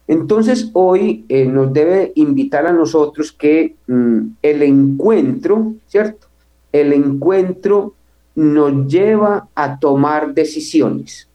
Entonces 0.09 0.71
hoy 0.73 1.26
eh, 1.29 1.45
nos 1.45 1.71
debe 1.71 2.12
invitar 2.15 2.67
a 2.67 2.73
nosotros 2.73 3.31
que 3.31 3.75
mm, 3.87 4.21
el 4.41 4.62
encuentro, 4.62 5.75
¿cierto? 5.88 6.29
El 6.73 6.95
encuentro 6.95 7.93
nos 8.35 8.87
lleva 8.87 9.49
a 9.55 9.79
tomar 9.79 10.33
decisiones, 10.33 11.29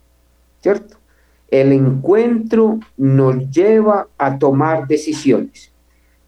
¿cierto? 0.60 0.98
El 1.51 1.74
encuentro 1.74 2.79
nos 2.98 3.50
lleva 3.51 4.08
a 4.17 4.39
tomar 4.39 4.88
decisiones. 4.88 5.72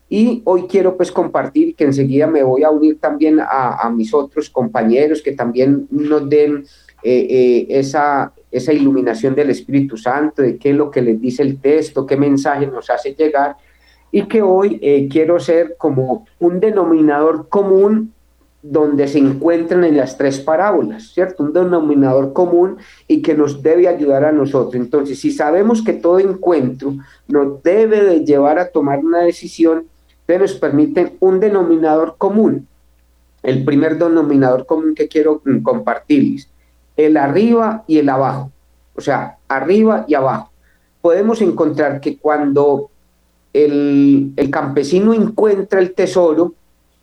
Y 0.09 0.43
hoy 0.45 0.67
quiero 0.67 0.95
pues 0.95 1.11
compartir 1.11 1.75
que 1.75 1.85
enseguida 1.85 2.27
me 2.27 2.43
voy 2.43 2.63
a 2.63 2.69
unir 2.69 2.99
también 2.99 3.39
a, 3.39 3.89
mis 3.89 4.13
otros 4.13 4.47
compañeros 4.49 5.23
que 5.23 5.31
también 5.31 5.87
nos 5.89 6.29
den 6.29 6.65
eh, 7.01 7.27
eh, 7.29 7.65
esa, 7.69 8.31
esa 8.51 8.71
iluminación 8.71 9.33
del 9.33 9.49
Espíritu 9.49 9.97
Santo, 9.97 10.43
de 10.43 10.57
qué 10.57 10.69
es 10.69 10.75
lo 10.75 10.91
que 10.91 11.01
les 11.01 11.19
dice 11.19 11.41
el 11.41 11.59
texto, 11.59 12.05
qué 12.05 12.15
mensaje 12.15 12.67
nos 12.67 12.89
hace 12.91 13.15
llegar, 13.15 13.57
y 14.11 14.27
que 14.27 14.43
hoy 14.43 14.77
eh, 14.83 15.07
quiero 15.11 15.39
ser 15.39 15.75
como 15.79 16.27
un 16.39 16.59
denominador 16.59 17.49
común 17.49 18.13
donde 18.63 19.07
se 19.07 19.19
encuentran 19.19 19.83
en 19.83 19.97
las 19.97 20.17
tres 20.17 20.39
parábolas, 20.39 21.11
¿cierto? 21.13 21.43
Un 21.43 21.53
denominador 21.53 22.33
común 22.33 22.77
y 23.07 23.21
que 23.21 23.35
nos 23.35 23.61
debe 23.61 23.87
ayudar 23.87 24.23
a 24.23 24.31
nosotros. 24.31 24.75
Entonces, 24.75 25.19
si 25.19 25.31
sabemos 25.31 25.83
que 25.83 25.93
todo 25.93 26.17
encuentro 26.19 26.95
nos 27.27 27.61
debe 27.61 28.01
de 28.01 28.25
llevar 28.25 28.57
a 28.57 28.69
tomar 28.69 28.99
una 28.99 29.19
decisión, 29.19 29.85
te 30.25 30.39
nos 30.39 30.53
permite 30.53 31.17
un 31.19 31.41
denominador 31.41 32.15
común. 32.17 32.67
El 33.43 33.65
primer 33.65 33.97
denominador 33.97 34.65
común 34.65 34.95
que 34.95 35.09
quiero 35.09 35.41
mm, 35.43 35.61
compartirles 35.61 36.49
el 36.95 37.17
arriba 37.17 37.83
y 37.87 37.97
el 37.97 38.09
abajo, 38.09 38.51
o 38.95 39.01
sea, 39.01 39.37
arriba 39.47 40.05
y 40.07 40.13
abajo. 40.13 40.51
Podemos 41.01 41.41
encontrar 41.41 41.99
que 41.99 42.17
cuando 42.17 42.89
el, 43.51 44.33
campesino 44.51 45.13
encuentra 45.13 45.79
el 45.79 45.93
tesoro, 45.93 46.53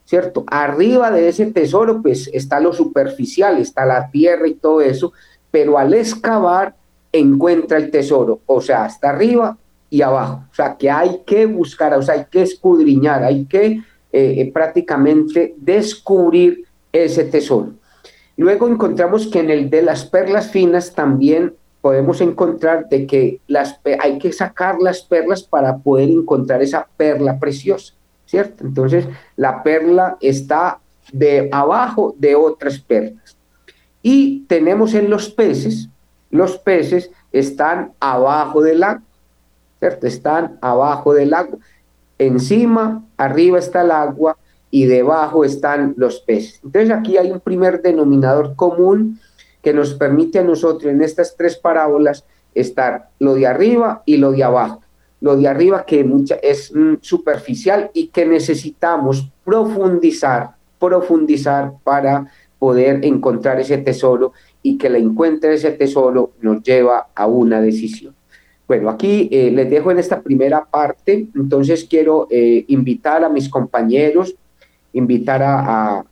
¿cierto? 0.04 0.44
Arriba 0.46 1.10
de 1.10 1.28
ese 1.28 1.46
tesoro, 1.46 2.02
pues 2.02 2.28
está 2.32 2.60
lo 2.60 2.72
superficial, 2.72 3.58
está 3.58 3.86
la 3.86 4.10
tierra 4.10 4.48
y 4.48 4.54
todo 4.54 4.80
eso, 4.80 5.12
pero 5.50 5.78
al 5.78 5.94
excavar 5.94 6.74
encuentra 7.12 7.78
el 7.78 7.90
tesoro, 7.90 8.40
o 8.46 8.60
sea, 8.60 8.86
está 8.86 9.10
arriba 9.10 9.56
y 9.88 10.02
abajo, 10.02 10.44
o 10.50 10.54
sea, 10.54 10.76
que 10.76 10.90
hay 10.90 11.22
que 11.26 11.46
buscar, 11.46 11.94
o 11.94 12.02
sea, 12.02 12.14
hay 12.14 12.26
que 12.30 12.42
escudriñar, 12.42 13.24
hay 13.24 13.44
que 13.46 13.66
eh, 13.66 13.82
eh, 14.12 14.50
prácticamente 14.52 15.54
descubrir 15.56 16.64
ese 16.92 17.24
tesoro. 17.24 17.72
Luego 18.36 18.68
encontramos 18.68 19.26
que 19.26 19.40
en 19.40 19.50
el 19.50 19.70
de 19.70 19.82
las 19.82 20.04
perlas 20.04 20.50
finas 20.50 20.94
también 20.94 21.54
podemos 21.80 22.20
encontrar 22.20 22.88
de 22.88 23.06
que 23.06 23.40
las, 23.46 23.80
hay 24.00 24.18
que 24.18 24.32
sacar 24.32 24.76
las 24.80 25.02
perlas 25.02 25.42
para 25.42 25.78
poder 25.78 26.10
encontrar 26.10 26.62
esa 26.62 26.88
perla 26.96 27.38
preciosa, 27.38 27.94
¿cierto? 28.30 28.64
Entonces 28.64 29.08
la 29.36 29.64
perla 29.64 30.16
está 30.20 30.78
de 31.12 31.48
abajo 31.50 32.14
de 32.16 32.36
otras 32.36 32.78
perlas. 32.78 33.36
Y 34.02 34.44
tenemos 34.46 34.94
en 34.94 35.10
los 35.10 35.28
peces, 35.28 35.88
los 36.30 36.56
peces 36.56 37.10
están 37.32 37.92
abajo 37.98 38.62
del 38.62 38.84
agua, 38.84 39.02
¿cierto? 39.80 40.06
Están 40.06 40.58
abajo 40.60 41.12
del 41.12 41.34
agua. 41.34 41.58
Encima, 42.18 43.02
arriba 43.16 43.58
está 43.58 43.82
el 43.82 43.90
agua 43.90 44.36
y 44.70 44.86
debajo 44.86 45.44
están 45.44 45.94
los 45.96 46.20
peces. 46.20 46.60
Entonces 46.62 46.92
aquí 46.92 47.16
hay 47.16 47.32
un 47.32 47.40
primer 47.40 47.82
denominador 47.82 48.54
común 48.54 49.18
que 49.60 49.74
nos 49.74 49.94
permite 49.94 50.38
a 50.38 50.44
nosotros 50.44 50.92
en 50.92 51.02
estas 51.02 51.36
tres 51.36 51.56
parábolas 51.56 52.24
estar 52.54 53.10
lo 53.18 53.34
de 53.34 53.48
arriba 53.48 54.02
y 54.06 54.18
lo 54.18 54.30
de 54.30 54.44
abajo. 54.44 54.82
Lo 55.20 55.36
de 55.36 55.48
arriba 55.48 55.84
que 55.84 56.06
es 56.42 56.74
mm, 56.74 56.94
superficial 57.00 57.90
y 57.92 58.08
que 58.08 58.24
necesitamos 58.24 59.30
profundizar, 59.44 60.52
profundizar 60.78 61.72
para 61.84 62.26
poder 62.58 63.04
encontrar 63.04 63.60
ese 63.60 63.78
tesoro 63.78 64.32
y 64.62 64.76
que 64.78 64.90
la 64.90 64.98
encuentre 64.98 65.54
ese 65.54 65.72
tesoro 65.72 66.32
nos 66.40 66.62
lleva 66.62 67.08
a 67.14 67.26
una 67.26 67.60
decisión. 67.60 68.14
Bueno, 68.68 68.88
aquí 68.88 69.28
eh, 69.32 69.50
les 69.50 69.68
dejo 69.68 69.90
en 69.90 69.98
esta 69.98 70.22
primera 70.22 70.64
parte, 70.64 71.26
entonces 71.34 71.84
quiero 71.90 72.28
eh, 72.30 72.64
invitar 72.68 73.24
a 73.24 73.28
mis 73.28 73.48
compañeros, 73.48 74.36
invitar 74.92 75.42
a, 75.42 76.04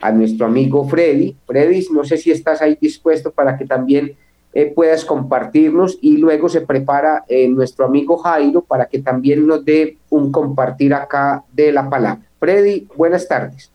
a, 0.00 0.12
nuestro 0.12 0.46
amigo 0.46 0.86
Freddy. 0.86 1.34
Freddy, 1.46 1.86
no 1.92 2.04
sé 2.04 2.18
si 2.18 2.30
estás 2.30 2.60
ahí 2.60 2.76
dispuesto 2.78 3.30
para 3.30 3.56
que 3.56 3.64
también 3.64 4.16
eh, 4.54 4.72
puedas 4.74 5.04
compartirnos 5.04 5.98
y 6.00 6.16
luego 6.16 6.48
se 6.48 6.60
prepara 6.60 7.24
nuestro 7.48 7.86
amigo 7.86 8.16
Jairo 8.18 8.62
para 8.62 8.86
que 8.86 9.00
también 9.00 9.46
nos 9.46 9.64
dé 9.64 9.98
un 10.10 10.30
compartir 10.30 10.94
acá 10.94 11.44
de 11.52 11.72
la 11.72 11.90
palabra. 11.90 12.22
Freddy, 12.38 12.88
buenas 12.96 13.26
tardes. 13.26 13.70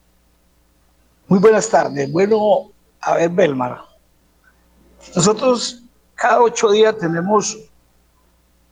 Muy 1.28 1.38
buenas 1.38 1.68
tardes. 1.68 2.10
Bueno, 2.10 2.72
a 3.00 3.14
ver, 3.14 3.30
Belmar. 3.30 3.78
Nosotros 5.14 5.84
cada 6.14 6.42
ocho 6.42 6.70
días 6.70 6.98
tenemos 6.98 7.58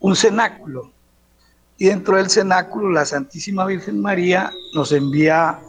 un 0.00 0.14
cenáculo. 0.14 0.92
Y 1.78 1.86
dentro 1.86 2.16
del 2.16 2.28
cenáculo 2.28 2.90
la 2.90 3.04
Santísima 3.04 3.64
Virgen 3.64 4.00
María 4.00 4.50
nos 4.74 4.92
envía 4.92 5.60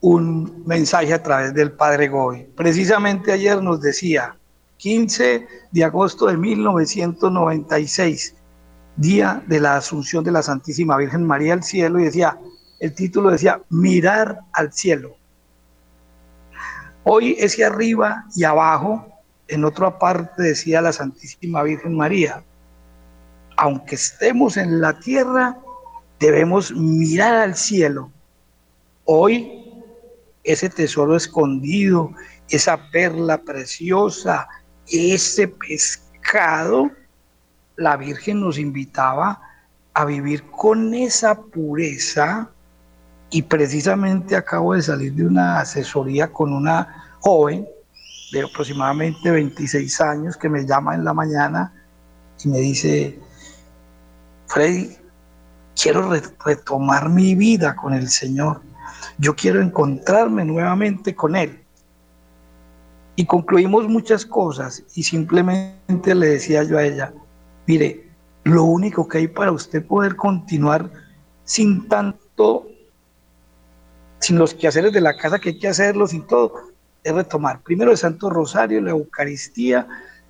un 0.00 0.62
mensaje 0.64 1.12
a 1.12 1.22
través 1.22 1.52
del 1.54 1.72
Padre 1.72 2.08
Goy. 2.08 2.44
Precisamente 2.56 3.32
ayer 3.32 3.62
nos 3.62 3.80
decía, 3.80 4.36
15 4.78 5.46
de 5.70 5.84
agosto 5.84 6.26
de 6.26 6.36
1996, 6.36 8.34
día 8.96 9.42
de 9.46 9.60
la 9.60 9.76
Asunción 9.76 10.24
de 10.24 10.32
la 10.32 10.42
Santísima 10.42 10.96
Virgen 10.96 11.24
María 11.24 11.52
al 11.52 11.62
cielo, 11.62 12.00
y 12.00 12.04
decía, 12.04 12.38
el 12.80 12.94
título 12.94 13.30
decía, 13.30 13.60
mirar 13.68 14.40
al 14.52 14.72
cielo. 14.72 15.16
Hoy 17.04 17.36
ese 17.38 17.64
arriba 17.64 18.24
y 18.34 18.44
abajo, 18.44 19.06
en 19.48 19.64
otra 19.64 19.98
parte 19.98 20.42
decía 20.42 20.80
la 20.80 20.92
Santísima 20.92 21.62
Virgen 21.62 21.96
María, 21.96 22.44
aunque 23.56 23.96
estemos 23.96 24.56
en 24.56 24.80
la 24.80 24.98
tierra, 25.00 25.58
debemos 26.20 26.72
mirar 26.72 27.34
al 27.34 27.56
cielo. 27.56 28.12
Hoy, 29.04 29.72
ese 30.44 30.68
tesoro 30.68 31.16
escondido, 31.16 32.12
esa 32.48 32.90
perla 32.90 33.38
preciosa, 33.38 34.48
ese 34.90 35.48
pescado, 35.48 36.90
la 37.76 37.96
Virgen 37.96 38.40
nos 38.40 38.58
invitaba 38.58 39.40
a 39.94 40.04
vivir 40.04 40.44
con 40.50 40.94
esa 40.94 41.40
pureza 41.40 42.50
y 43.30 43.42
precisamente 43.42 44.36
acabo 44.36 44.74
de 44.74 44.82
salir 44.82 45.12
de 45.14 45.26
una 45.26 45.60
asesoría 45.60 46.32
con 46.32 46.52
una 46.52 47.16
joven 47.20 47.66
de 48.32 48.42
aproximadamente 48.42 49.30
26 49.30 50.00
años 50.00 50.36
que 50.36 50.48
me 50.48 50.66
llama 50.66 50.94
en 50.94 51.04
la 51.04 51.14
mañana 51.14 51.72
y 52.44 52.48
me 52.48 52.58
dice, 52.58 53.18
Freddy, 54.46 54.96
quiero 55.80 56.10
retomar 56.44 57.08
mi 57.08 57.34
vida 57.34 57.74
con 57.74 57.94
el 57.94 58.08
Señor. 58.08 58.62
Yo 59.18 59.34
quiero 59.34 59.60
encontrarme 59.60 60.44
nuevamente 60.44 61.14
con 61.14 61.36
Él. 61.36 61.64
Y 63.18 63.26
concluimos 63.26 63.88
muchas 63.88 64.24
cosas 64.24 64.84
y 64.94 65.02
simplemente 65.02 66.14
le 66.14 66.28
decía 66.28 66.62
yo 66.62 66.78
a 66.78 66.84
ella, 66.84 67.12
mire, 67.66 68.08
lo 68.44 68.62
único 68.62 69.08
que 69.08 69.18
hay 69.18 69.26
para 69.26 69.50
usted 69.50 69.84
poder 69.84 70.14
continuar 70.14 70.88
sin 71.42 71.88
tanto, 71.88 72.68
sin 74.20 74.38
los 74.38 74.54
quehaceres 74.54 74.92
de 74.92 75.00
la 75.00 75.16
casa 75.16 75.40
que 75.40 75.48
hay 75.48 75.58
que 75.58 75.66
hacerlo, 75.66 76.06
sin 76.06 76.28
todo, 76.28 76.70
es 77.02 77.12
retomar 77.12 77.60
primero 77.62 77.90
el 77.90 77.96
Santo 77.96 78.30
Rosario, 78.30 78.80
la 78.80 78.92
Eucaristía, 78.92 79.88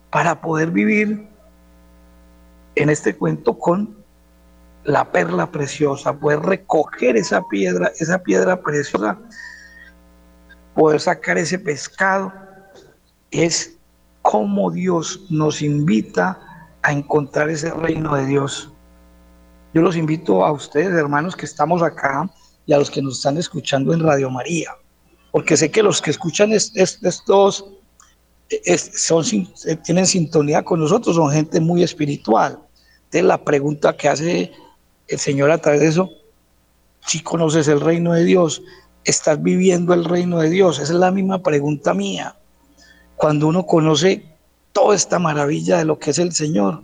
para 0.09 0.41
poder 0.41 0.71
vivir 0.71 1.29
en 2.75 2.89
este 2.89 3.15
cuento 3.15 3.59
con 3.59 3.99
la 4.85 5.13
perla 5.13 5.53
preciosa, 5.53 6.19
poder 6.19 6.41
recoger 6.41 7.19
esa 7.19 7.47
piedra, 7.49 7.93
esa 7.99 8.23
piedra 8.23 8.63
preciosa, 8.63 9.19
poder 10.75 11.01
sacar 11.03 11.37
ese 11.37 11.59
pescado, 11.59 12.48
es 13.31 13.77
como 14.23 14.71
Dios 14.71 15.21
nos 15.31 15.63
invita 15.63 16.39
a 16.83 16.93
encontrar 16.93 17.51
ese 17.51 17.71
reino 17.71 18.15
de 18.15 18.27
Dios. 18.27 18.73
Yo 19.75 19.83
los 19.83 19.97
invito 19.97 20.45
a 20.45 20.53
ustedes, 20.53 20.93
hermanos, 20.93 21.37
que 21.37 21.47
estamos 21.47 21.83
acá 21.83 22.31
y 22.67 22.73
a 22.73 22.79
los 22.79 22.91
que 22.91 23.03
nos 23.03 23.17
están 23.17 23.39
escuchando 23.39 23.93
en 23.93 24.01
Radio 24.01 24.31
María, 24.31 24.73
porque 25.33 25.57
sé 25.57 25.71
que 25.71 25.83
los 25.83 26.01
que 26.01 26.11
escuchan 26.11 26.53
estos 26.53 27.65
son, 28.95 29.25
tienen 29.85 30.07
sintonía 30.07 30.63
con 30.63 30.81
nosotros, 30.81 31.17
son 31.17 31.31
gente 31.31 31.61
muy 31.61 31.83
espiritual. 31.83 32.59
Entonces 33.05 33.25
la 33.25 33.43
pregunta 33.45 33.97
que 33.97 34.09
hace 34.09 34.53
el 35.07 35.19
Señor 35.19 35.51
a 35.51 35.59
través 35.59 35.81
de 35.81 35.89
eso, 35.89 36.11
si 37.07 37.23
conoces 37.23 37.69
el 37.69 37.81
reino 37.81 38.13
de 38.13 38.25
Dios, 38.25 38.63
estás 39.05 39.43
viviendo 39.43 39.95
el 39.95 40.05
reino 40.05 40.41
de 40.41 40.51
Dios. 40.51 40.79
Esa 40.79 40.93
es 40.93 40.99
la 40.99 41.11
misma 41.11 41.43
pregunta 41.43 41.95
mía. 41.95 42.37
Cuando 43.19 43.49
uno 43.49 43.67
conoce 43.67 44.23
toda 44.73 44.95
esta 44.95 45.19
maravilla 45.19 45.79
de 45.79 45.85
lo 45.85 45.99
que 45.99 46.11
es 46.11 46.19
el 46.19 46.33
Señor, 46.33 46.83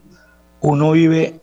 uno 0.61 0.92
vive 0.92 1.40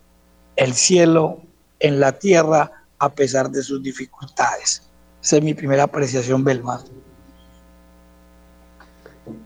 el 0.56 0.74
cielo 0.74 1.40
en 1.80 2.00
la 2.00 2.12
tierra 2.12 2.72
a 3.00 3.10
pesar 3.10 3.50
de 3.50 3.64
sus 3.64 3.82
dificultades. 3.82 4.88
Esa 5.24 5.38
es 5.38 5.44
mi 5.44 5.54
primera 5.54 5.84
apreciación, 5.84 6.44
Belmar. 6.44 6.82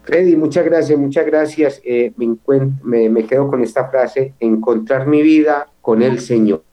Freddy, 0.03 0.35
muchas 0.35 0.65
gracias, 0.65 0.99
muchas 0.99 1.25
gracias. 1.25 1.81
Eh, 1.85 2.11
me, 2.17 3.25
quedo 3.25 3.47
con 3.47 3.61
esta 3.61 3.87
frase, 3.89 4.33
encontrar 4.39 5.07
mi 5.07 5.21
vida 5.21 5.69
con 5.81 6.01
el 6.01 6.19
Señor 6.19 6.63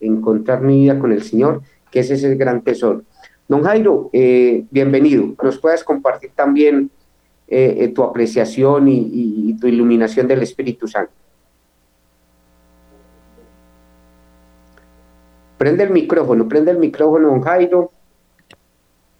encontrar 0.00 0.62
mi 0.62 0.80
vida 0.80 0.98
con 0.98 1.12
el 1.12 1.22
Señor, 1.22 1.62
que 1.90 2.00
ese 2.00 2.14
es 2.14 2.24
el 2.24 2.36
gran 2.36 2.62
tesoro. 2.62 3.02
Don 3.48 3.62
Jairo, 3.62 4.10
eh, 4.12 4.64
bienvenido. 4.70 5.34
Nos 5.42 5.58
puedes 5.58 5.82
compartir 5.82 6.30
también 6.34 6.90
eh, 7.50 7.76
eh, 7.80 7.88
tu 7.88 8.02
apreciación 8.02 8.88
y, 8.88 9.56
tu 9.60 9.66
iluminación 9.66 10.26
del 10.26 10.42
Espíritu 10.42 10.88
Santo. 10.88 11.12
Prende 15.58 15.84
el 15.84 15.90
micrófono, 15.90 16.48
prende 16.48 16.70
el 16.70 16.78
micrófono, 16.78 17.28
don 17.28 17.42
Jairo. 17.42 17.90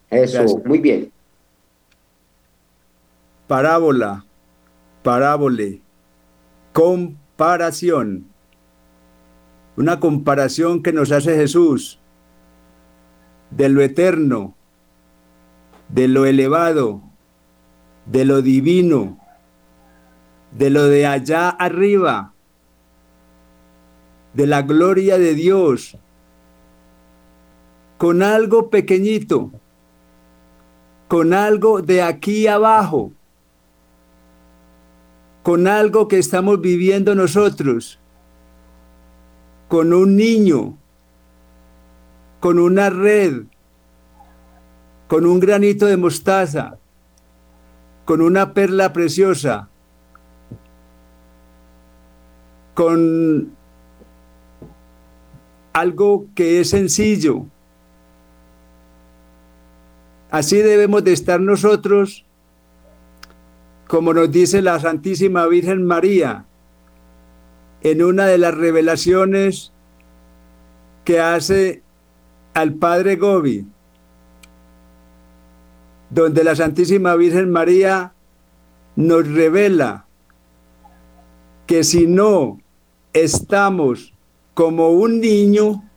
Eso, 0.09 0.63
muy 0.65 0.79
bien. 0.79 1.13
Parábola, 3.47 4.25
parábole, 5.03 5.83
comparación 6.73 8.31
una 9.81 9.99
comparación 9.99 10.83
que 10.83 10.93
nos 10.93 11.11
hace 11.11 11.35
Jesús 11.37 11.99
de 13.51 13.71
lo 13.71 13.81
eterno, 13.81 14.55
de 15.89 16.07
lo 16.07 16.27
elevado, 16.27 17.03
de 18.07 18.25
lo 18.25 18.43
divino, 18.43 19.19
de 20.53 20.71
lo 20.71 20.85
de 20.85 21.07
allá 21.07 21.49
arriba, 21.51 22.33
de 24.35 24.47
la 24.47 24.63
gloria 24.63 25.19
de 25.19 25.35
Dios, 25.35 25.97
con 27.99 28.23
algo 28.23 28.71
pequeñito, 28.71 29.51
con 31.09 31.35
algo 31.35 31.83
de 31.83 32.03
aquí 32.03 32.47
abajo, 32.47 33.13
con 35.43 35.67
algo 35.67 36.09
que 36.09 36.19
estamos 36.19 36.61
viviendo 36.61 37.15
nosotros 37.15 38.01
con 39.71 39.93
un 39.93 40.17
niño, 40.17 40.77
con 42.41 42.59
una 42.59 42.91
red, 42.91 43.45
con 45.07 45.25
un 45.25 45.39
granito 45.39 45.87
de 45.87 45.97
mostaza, 45.97 46.80
con 48.11 48.23
una 48.23 48.55
perla 48.55 48.93
preciosa, 48.93 49.69
con 52.75 53.53
algo 55.73 56.27
que 56.35 56.59
es 56.59 56.71
sencillo. 56.71 57.47
Así 60.29 60.57
debemos 60.57 61.05
de 61.05 61.13
estar 61.13 61.41
nosotros 61.41 62.27
como 63.87 64.13
nos 64.13 64.33
dice 64.33 64.61
la 64.61 64.81
Santísima 64.81 65.47
Virgen 65.47 65.85
María 65.85 66.47
en 67.81 68.03
una 68.03 68.27
de 68.27 68.39
las 68.39 68.57
revelaciones 68.57 69.71
que 71.05 71.21
hace 71.21 71.85
al 72.55 72.75
Padre 72.75 73.15
Gobi, 73.15 73.69
donde 76.11 76.45
la 76.45 76.57
Santísima 76.57 77.15
Virgen 77.15 77.51
María 77.51 78.13
nos 78.97 79.27
revela 79.29 80.07
que 81.67 81.85
si 81.85 82.07
no 82.07 82.61
estamos 83.13 84.13
como 84.55 84.91
un 84.91 85.21
niño, 85.21 85.89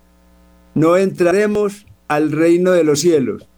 no 0.75 0.97
entraremos 0.97 1.85
al 2.07 2.31
reino 2.31 2.71
de 2.71 2.83
los 2.83 2.99
cielos. 2.99 3.49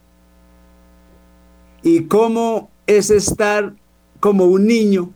¿Y 1.83 2.05
cómo 2.05 2.71
es 2.87 3.09
estar 3.09 3.75
como 4.19 4.45
un 4.45 4.65
niño? 4.65 5.13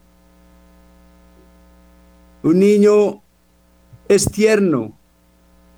Un 2.44 2.60
niño 2.60 3.22
es 4.08 4.30
tierno, 4.32 4.94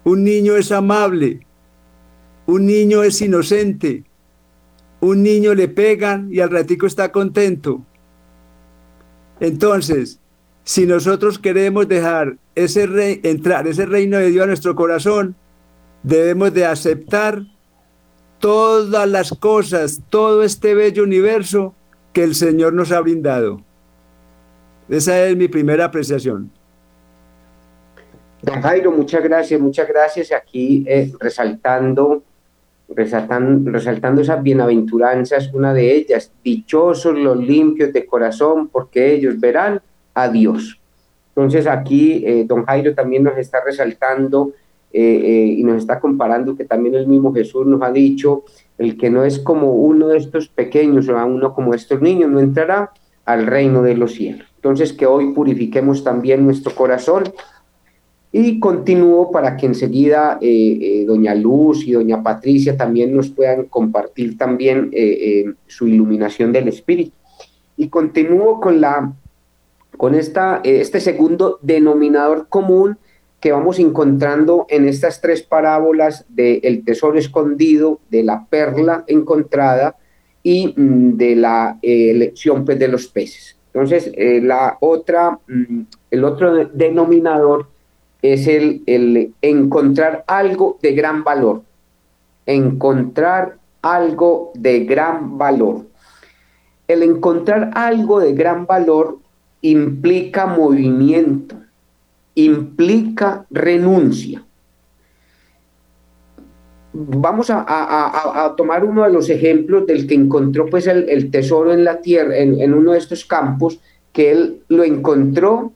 un 0.03 0.23
niño 0.23 0.55
es 0.55 0.71
amable, 0.71 1.45
un 2.45 2.65
niño 2.65 3.03
es 3.03 3.21
inocente, 3.21 4.03
un 5.01 5.23
niño 5.23 5.53
le 5.53 5.67
pegan 5.67 6.29
y 6.31 6.39
al 6.39 6.49
ratico 6.49 6.85
está 6.85 7.11
contento. 7.11 7.81
Entonces, 9.39 10.19
si 10.63 10.85
nosotros 10.85 11.39
queremos 11.39 11.87
dejar 11.87 12.37
ese 12.55 12.85
rey, 12.85 13.19
entrar 13.23 13.67
ese 13.67 13.85
reino 13.85 14.17
de 14.17 14.29
Dios 14.29 14.43
a 14.43 14.47
nuestro 14.47 14.75
corazón, 14.75 15.35
debemos 16.03 16.53
de 16.53 16.65
aceptar 16.65 17.41
todas 18.39 19.07
las 19.09 19.31
cosas, 19.31 20.01
todo 20.09 20.43
este 20.43 20.75
bello 20.75 21.03
universo 21.03 21.73
que 22.13 22.23
el 22.23 22.35
Señor 22.35 22.73
nos 22.73 22.91
ha 22.91 23.01
brindado. 23.01 23.61
Esa 24.89 25.25
es 25.25 25.35
mi 25.35 25.47
primera 25.47 25.85
apreciación. 25.85 26.51
Don 28.41 28.61
Jairo, 28.61 28.91
muchas 28.91 29.23
gracias, 29.23 29.59
muchas 29.59 29.87
gracias. 29.87 30.31
Aquí 30.31 30.83
eh, 30.87 31.11
resaltando, 31.19 32.23
resaltando, 32.95 33.71
resaltando 33.71 34.21
esas 34.21 34.41
bienaventuranzas, 34.41 35.53
una 35.53 35.73
de 35.73 35.95
ellas, 35.95 36.31
dichosos 36.43 37.17
los 37.17 37.37
limpios 37.37 37.93
de 37.93 38.05
corazón, 38.05 38.67
porque 38.67 39.13
ellos 39.13 39.39
verán 39.39 39.81
a 40.13 40.29
Dios. 40.29 40.79
Entonces 41.35 41.67
aquí 41.67 42.23
eh, 42.25 42.45
don 42.45 42.65
Jairo 42.65 42.93
también 42.93 43.23
nos 43.23 43.37
está 43.37 43.59
resaltando 43.65 44.51
eh, 44.93 45.55
y 45.57 45.63
nos 45.63 45.77
está 45.77 45.99
comparando 45.99 46.55
que 46.55 46.65
también 46.65 46.95
el 46.95 47.07
mismo 47.07 47.33
Jesús 47.33 47.65
nos 47.65 47.81
ha 47.81 47.91
dicho, 47.91 48.43
el 48.77 48.97
que 48.97 49.09
no 49.09 49.23
es 49.23 49.39
como 49.39 49.73
uno 49.73 50.09
de 50.09 50.17
estos 50.17 50.49
pequeños 50.49 51.07
o 51.07 51.25
uno 51.25 51.53
como 51.53 51.73
estos 51.73 52.01
niños 52.01 52.29
no 52.29 52.39
entrará 52.39 52.91
al 53.25 53.45
reino 53.45 53.81
de 53.83 53.95
los 53.95 54.13
cielos. 54.13 54.47
Entonces 54.55 54.91
que 54.91 55.05
hoy 55.05 55.33
purifiquemos 55.33 56.03
también 56.03 56.43
nuestro 56.45 56.75
corazón 56.75 57.23
y 58.33 58.59
continúo 58.59 59.29
para 59.29 59.57
que 59.57 59.65
enseguida 59.65 60.37
eh, 60.41 60.79
eh, 60.81 61.05
doña 61.05 61.35
Luz 61.35 61.85
y 61.85 61.91
doña 61.91 62.23
Patricia 62.23 62.77
también 62.77 63.13
nos 63.13 63.29
puedan 63.29 63.65
compartir 63.65 64.37
también 64.37 64.89
eh, 64.93 65.53
su 65.67 65.87
iluminación 65.87 66.53
del 66.53 66.69
espíritu. 66.69 67.11
Y 67.75 67.89
continúo 67.89 68.61
con, 68.61 68.79
la, 68.79 69.13
con 69.97 70.15
esta, 70.15 70.61
este 70.63 71.01
segundo 71.01 71.59
denominador 71.61 72.47
común 72.47 72.97
que 73.41 73.51
vamos 73.51 73.79
encontrando 73.79 74.65
en 74.69 74.87
estas 74.87 75.19
tres 75.19 75.41
parábolas 75.41 76.25
del 76.29 76.85
tesoro 76.85 77.17
escondido, 77.17 77.99
de 78.09 78.23
la 78.23 78.45
perla 78.45 79.03
encontrada 79.07 79.97
y 80.43 80.73
mm, 80.77 81.17
de 81.17 81.35
la 81.35 81.79
elección 81.81 82.63
pues, 82.63 82.79
de 82.79 82.87
los 82.87 83.07
peces. 83.07 83.57
Entonces, 83.73 84.11
la 84.15 84.77
otra, 84.79 85.39
mm, 85.47 85.81
el 86.11 86.23
otro 86.23 86.65
denominador 86.67 87.70
es 88.21 88.47
el, 88.47 88.83
el 88.85 89.33
encontrar 89.41 90.23
algo 90.27 90.77
de 90.81 90.93
gran 90.93 91.23
valor. 91.23 91.63
Encontrar 92.45 93.57
algo 93.81 94.51
de 94.55 94.85
gran 94.85 95.37
valor. 95.37 95.85
El 96.87 97.03
encontrar 97.03 97.71
algo 97.73 98.19
de 98.19 98.33
gran 98.33 98.65
valor 98.65 99.19
implica 99.61 100.45
movimiento, 100.45 101.55
implica 102.35 103.45
renuncia. 103.49 104.43
Vamos 106.93 107.49
a, 107.49 108.53
tomar 108.57 108.83
uno 108.83 109.03
de 109.03 109.13
los 109.13 109.29
ejemplos 109.29 109.87
del 109.87 110.07
que 110.07 110.15
encontró 110.15 110.65
pues 110.65 110.87
el, 110.87 111.31
tesoro 111.31 111.71
en 111.71 111.85
la 111.85 112.01
tierra, 112.01 112.35
en, 112.37 112.59
en, 112.59 112.73
uno 112.73 112.91
de 112.91 112.97
estos 112.97 113.23
campos, 113.23 113.79
que 114.11 114.31
él 114.31 114.63
lo 114.67 114.83
encontró 114.83 115.71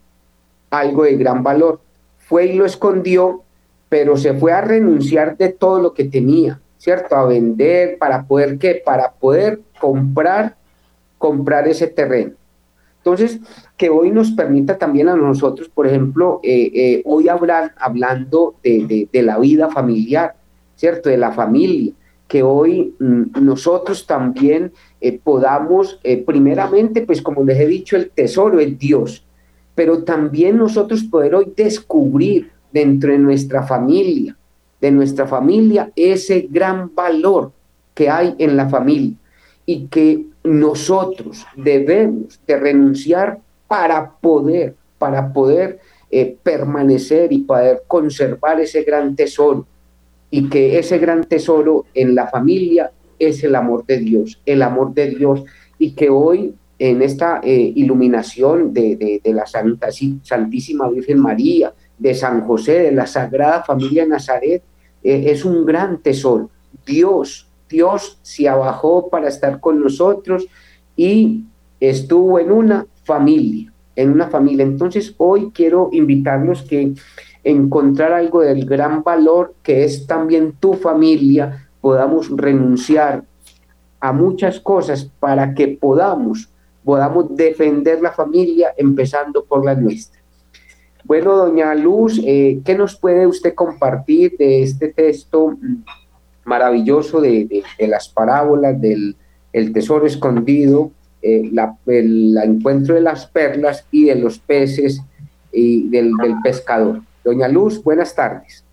algo 0.70 1.04
de 1.04 1.16
gran 1.16 1.42
valor 1.42 1.80
fue 2.26 2.48
y 2.48 2.54
lo 2.54 2.66
escondió, 2.66 3.44
pero 3.88 4.18
se 4.18 4.34
fue 4.34 4.52
a 4.52 4.62
renunciar 4.62 5.38
de 5.38 5.50
todo 5.50 5.80
lo 5.80 5.94
que 5.94 6.06
tenía, 6.06 6.60
¿cierto? 6.78 7.16
A 7.16 7.26
vender 7.26 7.98
para 8.00 8.26
poder 8.26 8.58
qué? 8.58 8.82
Para 8.84 9.12
poder 9.12 9.62
comprar, 9.80 10.56
comprar 11.18 11.68
ese 11.68 11.88
terreno. 11.88 12.34
Entonces, 12.98 13.40
que 13.78 13.90
hoy 13.90 14.10
nos 14.10 14.32
permita 14.32 14.80
también 14.80 15.08
a 15.10 15.16
nosotros, 15.16 15.70
por 15.70 15.86
ejemplo, 15.86 16.40
eh, 16.42 16.72
eh, 16.74 17.02
hoy 17.06 17.30
hablar, 17.30 17.76
hablando 17.78 18.56
de, 18.64 19.08
la 19.14 19.38
vida 19.38 19.70
familiar, 19.70 20.36
¿cierto? 20.76 21.10
De 21.10 21.18
la 21.18 21.32
familia, 21.32 21.94
que 22.28 22.42
hoy 22.42 22.96
mm, 22.98 23.40
nosotros 23.40 24.08
también 24.08 24.72
eh, 25.00 25.20
podamos, 25.24 26.00
primeramente, 26.26 27.04
pues 27.04 27.22
como 27.22 27.44
les 27.44 27.60
he 27.60 27.68
dicho, 27.68 27.96
el 27.96 28.10
tesoro 28.10 28.60
es 28.60 28.80
Dios, 28.80 29.25
pero 29.76 30.04
también 30.04 30.58
nosotros 30.58 31.04
poder 31.04 31.36
hoy 31.36 31.52
descubrir 31.56 32.52
dentro 32.72 33.12
de 33.12 33.20
nuestra 33.20 33.64
familia, 33.64 34.36
de 34.82 34.92
nuestra 34.92 35.28
familia, 35.28 35.92
ese 35.96 36.48
gran 36.50 36.94
valor 36.96 37.52
que 37.94 38.10
hay 38.10 38.36
en 38.38 38.58
la 38.58 38.68
familia 38.70 39.16
y 39.66 39.88
que 39.88 40.26
nosotros 40.44 41.46
debemos 41.56 42.40
de 42.48 42.58
renunciar 42.58 43.40
para 43.68 44.12
poder, 44.12 44.76
para 44.98 45.34
poder 45.34 45.80
eh, 46.12 46.38
permanecer 46.44 47.34
y 47.34 47.40
poder 47.40 47.84
conservar 47.88 48.62
ese 48.62 48.84
gran 48.84 49.16
tesoro 49.16 49.66
y 50.30 50.50
que 50.50 50.78
ese 50.78 50.98
gran 50.98 51.24
tesoro 51.24 51.86
en 51.94 52.14
la 52.14 52.28
familia 52.28 52.92
es 53.18 53.44
el 53.44 53.56
amor 53.56 53.86
de 53.86 53.98
Dios, 53.98 54.40
el 54.46 54.62
amor 54.62 54.94
de 54.94 55.08
Dios 55.08 55.44
y 55.80 55.92
que 55.92 56.10
hoy 56.10 56.54
en 56.78 57.02
esta 57.02 57.40
eh, 57.44 57.74
iluminación 57.76 58.74
de, 58.74 59.22
la 59.26 59.46
Santa, 59.46 59.90
Santísima 60.22 60.90
Virgen 60.90 61.20
María, 61.20 61.74
de 61.98 62.14
San 62.14 62.42
José, 62.42 62.80
de 62.80 62.92
la 62.92 63.08
Sagrada 63.08 63.64
Familia 63.64 64.06
Nazaret, 64.06 64.62
eh, 65.04 65.26
es 65.28 65.46
un 65.46 65.66
gran 65.66 66.00
tesoro. 66.00 66.50
Dios, 66.86 67.50
Dios 67.70 68.20
se 68.22 68.50
abajó 68.50 69.10
para 69.10 69.30
estar 69.30 69.60
con 69.60 69.80
nosotros 69.80 70.46
y 70.98 71.46
estuvo 71.80 72.40
en 72.40 72.52
una 72.52 72.86
familia, 73.04 73.72
en 73.96 74.12
una 74.12 74.28
familia. 74.28 74.64
Entonces 74.64 75.14
hoy 75.18 75.52
quiero 75.54 75.90
invitarnos 75.94 76.64
que 76.64 76.94
encontrar 77.44 78.12
algo 78.12 78.42
del 78.42 78.66
gran 78.66 79.04
valor 79.04 79.54
que 79.64 79.86
es 79.86 80.08
también 80.08 80.54
tu 80.60 80.74
familia, 80.74 81.70
podamos 81.80 82.30
renunciar 82.36 83.24
a 84.00 84.12
muchas 84.12 84.60
cosas 84.60 85.10
para 85.20 85.54
que 85.54 85.68
podamos 85.68 86.50
podamos 86.86 87.36
defender 87.36 88.00
la 88.02 88.12
familia 88.12 88.74
empezando 88.78 89.44
por 89.44 89.66
la 89.66 89.74
nuestra. 89.74 90.22
Bueno, 91.04 91.36
doña 91.36 91.74
Luz, 91.76 92.22
eh, 92.24 92.62
¿qué 92.64 92.76
nos 92.76 92.96
puede 92.96 93.28
usted 93.28 93.54
compartir 93.54 94.38
de 94.38 94.64
este 94.64 94.90
texto 94.90 95.58
maravilloso 96.46 97.20
de, 97.22 97.64
las 97.80 98.08
parábolas 98.08 98.80
del 98.80 99.16
el 99.52 99.72
tesoro 99.72 100.06
escondido, 100.06 100.92
eh, 101.22 101.50
la, 101.52 101.76
el, 101.88 102.38
encuentro 102.38 102.96
de 102.96 103.02
las 103.02 103.26
perlas 103.26 103.86
y 103.90 104.06
de 104.06 104.16
los 104.16 104.38
peces 104.40 105.02
y 105.52 105.90
del, 105.90 106.12
del 106.22 106.36
pescador? 106.44 107.02
Doña 107.24 107.48
Luz, 107.48 107.84
buenas 107.84 108.14
tardes. 108.14 108.64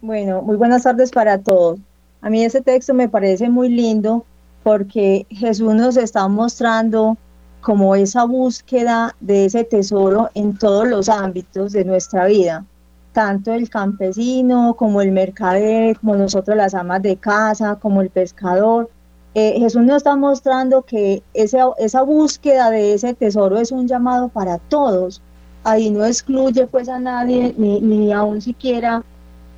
Bueno, 0.00 0.40
muy 0.40 0.56
buenas 0.56 0.84
tardes 0.84 1.10
para 1.10 1.38
todos. 1.38 1.78
A 2.22 2.30
mí 2.30 2.44
ese 2.44 2.62
texto 2.62 2.94
me 2.94 3.08
parece 3.08 3.48
muy 3.48 3.68
lindo 3.68 4.24
porque 4.62 5.26
Jesús 5.30 5.74
nos 5.74 5.96
está 5.96 6.28
mostrando 6.28 7.16
como 7.60 7.94
esa 7.94 8.24
búsqueda 8.24 9.14
de 9.20 9.46
ese 9.46 9.64
tesoro 9.64 10.30
en 10.34 10.56
todos 10.56 10.88
los 10.88 11.08
ámbitos 11.08 11.72
de 11.72 11.84
nuestra 11.84 12.26
vida, 12.26 12.64
tanto 13.12 13.52
el 13.52 13.68
campesino 13.68 14.74
como 14.74 15.02
el 15.02 15.12
mercader, 15.12 15.98
como 15.98 16.16
nosotros 16.16 16.56
las 16.56 16.74
amas 16.74 17.02
de 17.02 17.16
casa, 17.16 17.76
como 17.76 18.00
el 18.00 18.10
pescador. 18.10 18.90
Eh, 19.34 19.56
Jesús 19.58 19.82
nos 19.82 19.98
está 19.98 20.16
mostrando 20.16 20.82
que 20.82 21.22
esa, 21.34 21.70
esa 21.78 22.02
búsqueda 22.02 22.70
de 22.70 22.94
ese 22.94 23.14
tesoro 23.14 23.58
es 23.58 23.72
un 23.72 23.86
llamado 23.86 24.28
para 24.28 24.58
todos. 24.58 25.22
Ahí 25.62 25.90
no 25.90 26.04
excluye 26.04 26.66
pues 26.66 26.88
a 26.88 26.98
nadie, 26.98 27.54
ni, 27.56 27.80
ni 27.80 28.12
aún 28.12 28.40
siquiera 28.40 29.02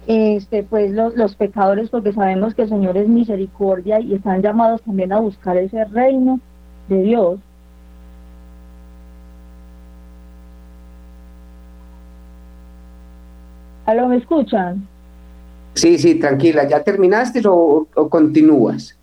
este, 0.07 0.63
pues 0.65 0.91
los, 0.91 1.15
los 1.17 1.37
pecadores, 1.37 1.91
porque 1.91 2.13
sabemos 2.13 2.55
que 2.55 2.63
el 2.63 2.69
Señor 2.69 2.97
es 2.97 3.09
misericordia 3.09 4.01
y 4.01 4.15
están 4.15 4.43
llamados 4.43 4.83
también 4.83 5.13
a 5.13 5.21
buscar 5.21 5.57
ese 5.57 5.85
reino 5.85 6.41
de 6.89 7.03
Dios. 7.03 7.41
¿Aló, 13.85 14.09
me 14.09 14.17
escuchan? 14.17 14.87
Sí, 15.75 15.99
sí, 15.99 16.17
tranquila. 16.17 16.69
¿Ya 16.69 16.83
terminaste 16.83 17.43
o, 17.45 17.87
continúas? 18.09 18.97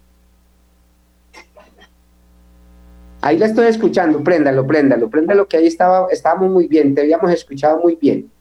Ahí 3.21 3.37
la 3.37 3.47
estoy 3.47 3.67
escuchando, 3.67 4.23
préndalo, 4.23 4.65
préndalo, 4.65 5.09
préndalo, 5.09 5.45
que 5.45 5.57
ahí 5.57 5.67
estaba, 5.67 6.07
estábamos 6.09 6.51
muy 6.51 6.67
bien, 6.67 6.95
te 6.95 7.01
habíamos 7.01 7.31
escuchado 7.31 7.81
muy 7.81 7.97
bien. 8.01 8.31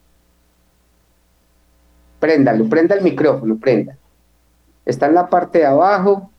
Préndalo, 2.19 2.67
prenda 2.67 2.95
el 2.95 3.03
micrófono, 3.03 3.57
prenda. 3.57 3.97
Está 4.85 5.07
en 5.07 5.15
la 5.15 5.29
parte 5.29 5.59
de 5.59 5.65
abajo. 5.65 6.29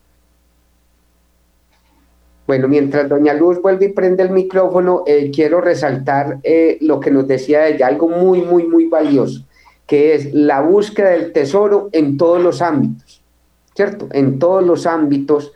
Bueno, 2.45 2.67
mientras 2.67 3.07
doña 3.07 3.33
Luz 3.33 3.61
vuelve 3.61 3.85
y 3.85 3.93
prende 3.93 4.23
el 4.23 4.31
micrófono, 4.31 5.03
eh, 5.07 5.31
quiero 5.33 5.61
resaltar 5.61 6.39
eh, 6.43 6.77
lo 6.81 6.99
que 6.99 7.09
nos 7.09 7.27
decía 7.27 7.67
ella, 7.67 7.87
algo 7.87 8.09
muy, 8.09 8.41
muy, 8.41 8.67
muy 8.67 8.87
valioso, 8.87 9.45
que 9.87 10.13
es 10.13 10.33
la 10.33 10.61
búsqueda 10.61 11.11
del 11.11 11.31
tesoro 11.31 11.89
en 11.93 12.17
todos 12.17 12.41
los 12.41 12.61
ámbitos, 12.61 13.23
¿cierto? 13.73 14.09
En 14.11 14.37
todos 14.37 14.65
los 14.65 14.85
ámbitos 14.85 15.53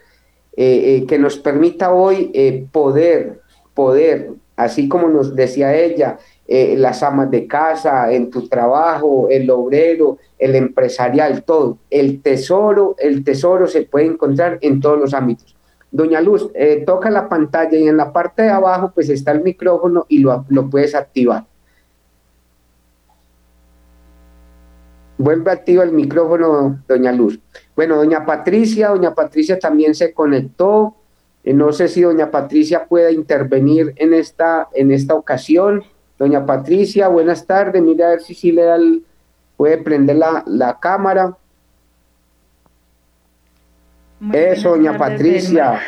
eh, 0.56 1.06
que 1.08 1.20
nos 1.20 1.38
permita 1.38 1.94
hoy 1.94 2.68
poder, 2.72 3.42
poder, 3.74 4.32
así 4.56 4.88
como 4.88 5.10
nos 5.10 5.36
decía 5.36 5.76
ella, 5.76 6.18
las 6.48 7.02
amas 7.02 7.32
de 7.32 7.48
casa, 7.48 8.12
en 8.12 8.30
tu 8.30 8.48
trabajo, 8.48 9.28
el 9.30 9.50
obrero, 9.50 10.20
el 10.38 10.56
empresarial, 10.56 11.44
todo. 11.44 11.80
El 11.90 12.22
tesoro, 12.22 12.96
el 13.00 13.24
tesoro 13.24 13.68
se 13.68 13.84
puede 13.84 14.06
encontrar 14.06 14.60
en 14.62 14.80
todos 14.80 15.00
los 15.00 15.14
ámbitos. 15.14 15.56
Doña 15.96 16.20
Luz, 16.20 16.52
eh, 16.54 16.84
toca 16.86 17.10
la 17.10 17.30
pantalla 17.30 17.78
y 17.78 17.88
en 17.88 17.96
la 17.96 18.12
parte 18.12 18.42
de 18.42 18.50
abajo 18.50 18.92
pues 18.94 19.08
está 19.08 19.32
el 19.32 19.42
micrófono 19.42 20.06
y 20.10 20.20
lo, 20.20 20.44
puedes 20.70 20.94
activar. 20.94 21.46
Vuelve 25.18 25.52
activa 25.52 25.86
el 25.86 25.94
micrófono, 25.94 26.84
doña 26.86 27.14
Luz. 27.14 27.40
Bueno, 27.78 27.96
doña 27.96 28.26
Patricia, 28.26 28.90
doña 28.90 29.16
Patricia 29.16 29.58
también 29.58 29.96
se 29.96 30.14
conectó. 30.14 30.96
Eh, 31.46 31.54
no 31.54 31.72
sé 31.72 31.88
si 31.88 32.02
doña 32.02 32.30
Patricia 32.30 32.86
pueda 32.86 33.10
intervenir 33.12 33.94
en 33.96 34.14
esta, 34.14 34.68
en 34.74 34.92
esta 34.92 35.16
ocasión. 35.16 35.82
Doña 36.18 36.46
Patricia, 36.46 37.08
buenas 37.08 37.46
tardes. 37.46 37.82
Mira 37.82 38.08
a 38.08 38.10
ver 38.12 38.22
si 38.22 38.34
sí 38.34 38.52
le 38.52 38.64
da 38.64 38.78
puede 39.58 39.78
prender 39.78 40.18
la, 40.18 40.44
la 40.46 40.80
cámara. 40.80 41.38
Eso, 44.34 44.72
doña 44.72 44.98
Patricia. 44.98 45.80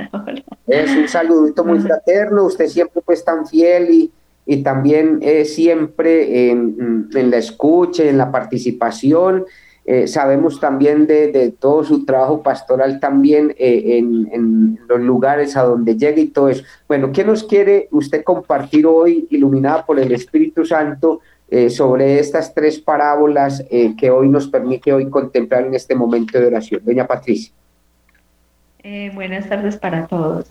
es 0.66 0.90
un 0.96 1.08
saludito 1.08 1.64
muy 1.64 1.80
fraterno. 1.80 2.44
Usted 2.44 2.66
siempre 2.68 3.02
pues 3.04 3.24
tan 3.24 3.46
fiel 3.46 3.90
y, 3.90 4.12
y 4.46 4.62
también 4.62 5.18
eh, 5.22 5.44
siempre 5.44 6.50
en, 6.50 7.08
la 7.12 7.36
escucha, 7.36 8.04
en 8.04 8.18
la 8.18 8.30
participación. 8.30 9.44
Eh, 9.86 10.06
sabemos 10.06 10.60
también 10.60 11.06
de, 11.06 11.54
todo 11.58 11.84
su 11.84 12.06
trabajo 12.06 12.42
pastoral 12.42 13.00
también 13.00 13.54
eh, 13.58 13.98
en, 13.98 14.80
los 14.88 15.00
lugares 15.00 15.56
a 15.56 15.62
donde 15.62 15.96
llega 15.96 16.20
y 16.20 16.28
todo 16.28 16.48
eso. 16.48 16.64
Bueno, 16.88 17.12
¿qué 17.12 17.24
nos 17.24 17.44
quiere 17.44 17.88
usted 17.90 18.24
compartir 18.24 18.86
hoy, 18.86 19.26
iluminada 19.30 19.84
por 19.84 19.98
el 19.98 20.12
Espíritu 20.12 20.64
Santo, 20.64 21.20
sobre 21.68 22.18
estas 22.18 22.52
tres 22.52 22.80
parábolas 22.80 23.64
que 23.96 24.10
hoy 24.10 24.28
nos 24.28 24.48
permite 24.48 24.92
hoy 24.92 25.08
contemplar 25.08 25.64
en 25.64 25.74
este 25.74 25.94
momento 25.94 26.40
de 26.40 26.46
oración? 26.46 26.80
Doña 26.84 27.06
Patricia. 27.06 27.52
Eh, 28.86 29.10
buenas 29.14 29.48
tardes 29.48 29.78
para 29.78 30.06
todos. 30.06 30.44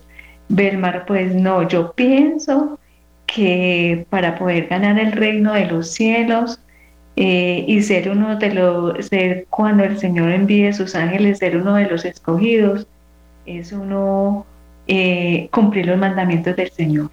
Belmar, 0.48 1.06
pues 1.06 1.32
no, 1.36 1.68
yo 1.68 1.92
pienso 1.92 2.80
que 3.26 4.06
para 4.10 4.36
poder 4.36 4.66
ganar 4.66 4.98
el 4.98 5.12
reino 5.12 5.52
de 5.52 5.66
los 5.66 5.92
cielos 5.92 6.58
eh, 7.16 7.64
y 7.68 7.82
ser 7.82 8.10
uno 8.10 8.36
de 8.36 8.52
los, 8.52 9.06
ser 9.06 9.46
cuando 9.48 9.84
el 9.84 9.98
Señor 9.98 10.30
envíe 10.30 10.72
sus 10.72 10.94
ángeles, 10.94 11.38
ser 11.38 11.56
uno 11.56 11.74
de 11.76 11.86
los 11.86 12.04
escogidos, 12.04 12.86
es 13.46 13.72
uno 13.72 14.46
eh, 14.86 15.48
cumplir 15.52 15.86
los 15.86 15.98
mandamientos 15.98 16.56
del 16.56 16.70
Señor. 16.70 17.10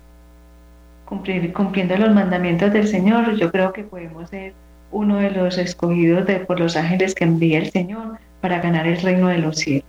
Cumplir, 1.06 1.54
cumpliendo 1.54 1.98
los 1.98 2.14
mandamientos 2.14 2.74
del 2.74 2.88
Señor, 2.88 3.36
yo 3.36 3.52
creo 3.52 3.74
que 3.74 3.84
podemos 3.84 4.30
ser 4.30 4.54
uno 4.92 5.18
de 5.18 5.32
los 5.32 5.58
escogidos 5.58 6.26
de, 6.26 6.40
por 6.40 6.60
los 6.60 6.76
ángeles 6.76 7.14
que 7.14 7.26
envía 7.26 7.60
el 7.60 7.72
Señor 7.72 8.18
para 8.40 8.60
ganar 8.60 8.88
el 8.88 9.00
reino 9.02 9.28
de 9.28 9.38
los 9.38 9.58
cielos. 9.58 9.86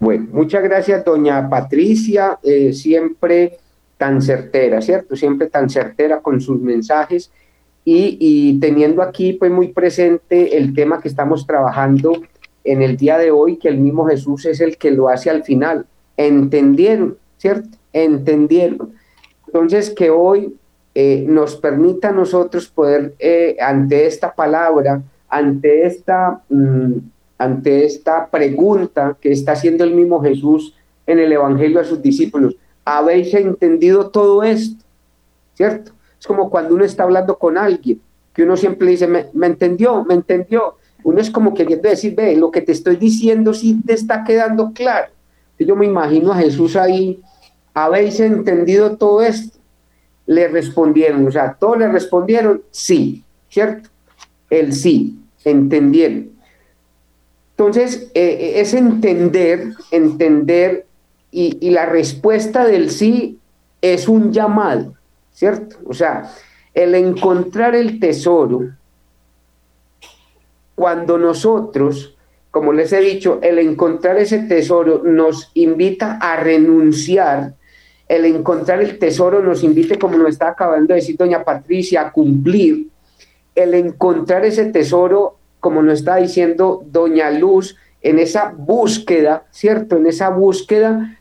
Bueno, 0.00 0.26
muchas 0.32 0.62
gracias, 0.62 1.04
doña 1.04 1.48
Patricia, 1.48 2.38
eh, 2.42 2.72
siempre 2.72 3.58
tan 3.98 4.22
certera, 4.22 4.80
¿cierto? 4.80 5.16
Siempre 5.16 5.48
tan 5.48 5.68
certera 5.68 6.20
con 6.20 6.40
sus 6.40 6.60
mensajes 6.60 7.30
y, 7.84 8.58
teniendo 8.60 9.02
aquí 9.02 9.32
pues 9.34 9.50
muy 9.50 9.68
presente 9.68 10.56
el 10.56 10.74
tema 10.74 11.00
que 11.00 11.08
estamos 11.08 11.46
trabajando 11.46 12.22
en 12.64 12.82
el 12.82 12.96
día 12.96 13.18
de 13.18 13.30
hoy, 13.30 13.56
que 13.56 13.68
el 13.68 13.78
mismo 13.78 14.06
Jesús 14.06 14.46
es 14.46 14.60
el 14.60 14.76
que 14.76 14.90
lo 14.90 15.08
hace 15.08 15.30
al 15.30 15.42
final. 15.42 15.86
Entendieron, 16.16 17.16
¿cierto? 17.38 17.76
Entendieron. 17.92 18.92
Entonces, 19.46 19.90
que 19.90 20.10
hoy 20.10 20.54
eh, 20.94 21.24
nos 21.26 21.56
permita 21.56 22.10
a 22.10 22.12
nosotros 22.12 22.68
poder, 22.68 23.14
eh, 23.18 23.56
ante 23.60 24.06
esta 24.06 24.34
palabra, 24.34 25.02
ante 25.28 25.86
esta... 25.86 26.42
Mm, 26.48 26.98
ante 27.38 27.84
esta 27.86 28.28
pregunta 28.28 29.16
que 29.20 29.30
está 29.30 29.52
haciendo 29.52 29.84
el 29.84 29.94
mismo 29.94 30.20
Jesús 30.20 30.74
en 31.06 31.20
el 31.20 31.32
Evangelio 31.32 31.80
a 31.80 31.84
sus 31.84 32.02
discípulos. 32.02 32.56
¿Habéis 32.90 33.34
entendido 33.34 34.08
todo 34.08 34.42
esto? 34.42 34.82
¿Cierto? 35.52 35.92
Es 36.18 36.26
como 36.26 36.48
cuando 36.48 36.74
uno 36.74 36.86
está 36.86 37.02
hablando 37.02 37.38
con 37.38 37.58
alguien, 37.58 38.00
que 38.32 38.44
uno 38.44 38.56
siempre 38.56 38.88
dice, 38.88 39.06
me, 39.06 39.46
entendió, 39.46 40.06
me 40.06 40.14
entendió. 40.14 40.76
Uno 41.04 41.20
es 41.20 41.30
como 41.30 41.52
queriendo 41.52 41.86
decir, 41.86 42.14
ve, 42.14 42.34
lo 42.34 42.50
que 42.50 42.62
te 42.62 42.72
estoy 42.72 42.96
diciendo 42.96 43.52
sí 43.52 43.78
te 43.84 43.92
está 43.92 44.24
quedando 44.24 44.72
claro. 44.72 45.12
Yo 45.58 45.76
me 45.76 45.84
imagino 45.84 46.32
a 46.32 46.36
Jesús 46.36 46.76
ahí, 46.76 47.20
¿habéis 47.74 48.20
entendido 48.20 48.96
todo 48.96 49.20
esto? 49.20 49.58
Le 50.24 50.48
respondieron, 50.48 51.26
o 51.26 51.30
sea, 51.30 51.58
todos 51.60 51.76
le 51.76 51.88
respondieron, 51.88 52.62
sí, 52.70 53.22
¿cierto? 53.50 53.90
El 54.48 54.72
sí, 54.72 55.18
entendieron. 55.44 56.30
Entonces, 57.50 58.10
eh, 58.14 58.38
eh, 58.40 58.60
es 58.60 58.72
entender, 58.72 59.74
entender, 59.90 60.86
y, 61.30 61.70
la 61.70 61.86
respuesta 61.86 62.66
del 62.66 62.90
sí 62.90 63.38
es 63.82 64.08
un 64.08 64.32
llamado, 64.32 64.94
¿cierto? 65.32 65.76
O 65.86 65.94
sea, 65.94 66.32
el 66.74 66.94
encontrar 66.94 67.74
el 67.74 68.00
tesoro, 68.00 68.70
cuando 70.74 71.18
nosotros, 71.18 72.16
como 72.50 72.72
les 72.72 72.92
he 72.92 73.00
dicho, 73.00 73.40
el 73.42 73.58
encontrar 73.58 74.16
ese 74.16 74.40
tesoro 74.40 75.02
nos 75.04 75.50
invita 75.54 76.18
a 76.20 76.36
renunciar, 76.36 77.54
el 78.08 78.24
encontrar 78.24 78.80
el 78.80 78.98
tesoro 78.98 79.42
nos 79.42 79.62
invita, 79.62 79.98
como 79.98 80.16
nos 80.16 80.30
está 80.30 80.48
acabando 80.48 80.88
de 80.88 81.00
decir 81.00 81.16
doña 81.16 81.44
Patricia, 81.44 82.02
a 82.02 82.12
cumplir, 82.12 82.88
el 83.54 83.74
encontrar 83.74 84.44
ese 84.44 84.66
tesoro 84.66 85.38
como 85.60 85.82
nos 85.82 86.00
está 86.00 86.16
diciendo 86.16 86.84
Doña 86.86 87.30
Luz, 87.30 87.76
en 88.00 88.18
esa 88.18 88.54
búsqueda, 88.56 89.44
¿cierto? 89.50 89.96
En 89.96 90.06
esa 90.06 90.30
búsqueda, 90.30 91.17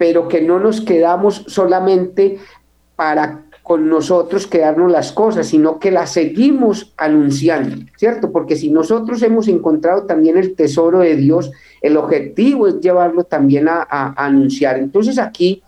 pero 0.00 0.28
que 0.28 0.40
no 0.40 0.58
nos 0.58 0.80
quedamos 0.80 1.44
solamente 1.46 2.38
para 2.96 3.42
con 3.62 3.90
nosotros 3.90 4.46
quedarnos 4.46 4.90
las 4.90 5.12
cosas, 5.12 5.48
sino 5.48 5.78
que 5.78 5.90
las 5.90 6.14
seguimos 6.14 6.94
anunciando, 6.96 7.84
¿cierto? 7.98 8.32
Porque 8.32 8.56
si 8.56 8.70
nosotros 8.70 9.22
hemos 9.22 9.46
encontrado 9.46 10.04
también 10.04 10.38
el 10.38 10.54
tesoro 10.54 11.00
de 11.00 11.16
Dios, 11.16 11.50
el 11.82 11.98
objetivo 11.98 12.66
es 12.66 12.80
llevarlo 12.80 13.24
también 13.24 13.68
a, 13.68 13.84
anunciar. 14.16 14.78
Entonces 14.78 15.18
aquí, 15.18 15.62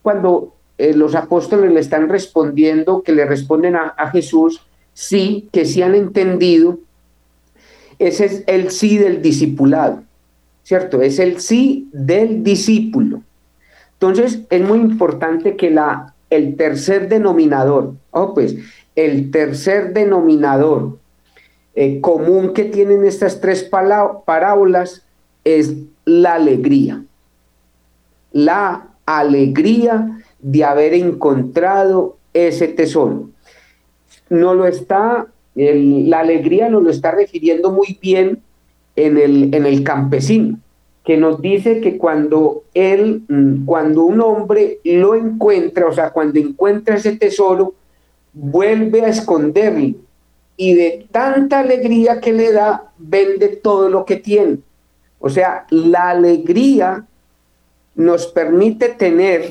cuando 0.00 0.54
eh, 0.78 0.94
los 0.94 1.16
apóstoles 1.16 1.72
le 1.72 1.80
están 1.80 2.08
respondiendo, 2.08 3.02
que 3.02 3.10
le 3.10 3.24
responden 3.24 3.74
a, 3.74 3.94
a 3.98 4.10
Jesús, 4.12 4.64
sí, 4.94 5.48
que 5.50 5.64
sí 5.64 5.82
han 5.82 5.96
entendido, 5.96 6.78
ese 7.98 8.26
es 8.26 8.44
el 8.46 8.70
sí 8.70 8.96
del 8.96 9.20
discipulado, 9.20 10.04
¿cierto? 10.62 11.02
Es 11.02 11.18
el 11.18 11.40
sí 11.40 11.88
del 11.92 12.44
discípulo. 12.44 13.22
Entonces, 14.02 14.40
es 14.50 14.60
muy 14.62 14.80
importante 14.80 15.54
que 15.54 15.70
la, 15.70 16.12
el 16.28 16.56
tercer 16.56 17.08
denominador, 17.08 17.94
oh, 18.10 18.34
pues, 18.34 18.56
el 18.96 19.30
tercer 19.30 19.92
denominador 19.94 20.98
eh, 21.76 22.00
común 22.00 22.52
que 22.52 22.64
tienen 22.64 23.04
estas 23.06 23.40
tres 23.40 23.62
parábolas 23.62 25.02
es 25.44 25.74
la 26.04 26.34
alegría. 26.34 27.04
La 28.32 28.88
alegría 29.06 30.20
de 30.40 30.64
haber 30.64 30.94
encontrado 30.94 32.16
ese 32.34 32.66
tesoro. 32.66 33.30
No 34.28 34.54
lo 34.54 34.66
está 34.66 35.28
la 35.54 36.20
alegría 36.20 36.68
nos 36.70 36.82
lo 36.82 36.90
está 36.90 37.12
refiriendo 37.12 37.70
muy 37.70 37.98
bien 38.00 38.40
en 38.96 39.18
el, 39.18 39.54
en 39.54 39.66
el 39.66 39.84
campesino, 39.84 40.58
que 41.04 41.16
nos 41.16 41.42
dice 41.42 41.80
que 41.80 41.98
cuando 41.98 42.62
él, 42.74 43.22
mm, 43.28 43.64
cuando 43.64 44.04
un 44.04 44.20
hombre 44.20 44.78
lo 44.84 45.14
encuentra, 45.14 45.86
o 45.86 45.92
sea, 45.92 46.10
cuando 46.10 46.38
encuentra 46.38 46.96
ese 46.96 47.16
tesoro, 47.16 47.74
vuelve 48.32 49.02
a 49.02 49.08
esconderlo 49.08 49.96
y 50.56 50.74
de 50.74 51.06
tanta 51.10 51.60
alegría 51.60 52.20
que 52.20 52.32
le 52.32 52.52
da, 52.52 52.92
vende 52.98 53.48
todo 53.48 53.88
lo 53.88 54.04
que 54.04 54.16
tiene. 54.16 54.58
O 55.18 55.28
sea, 55.28 55.66
la 55.70 56.10
alegría 56.10 57.04
nos 57.94 58.26
permite 58.28 58.90
tener 58.90 59.50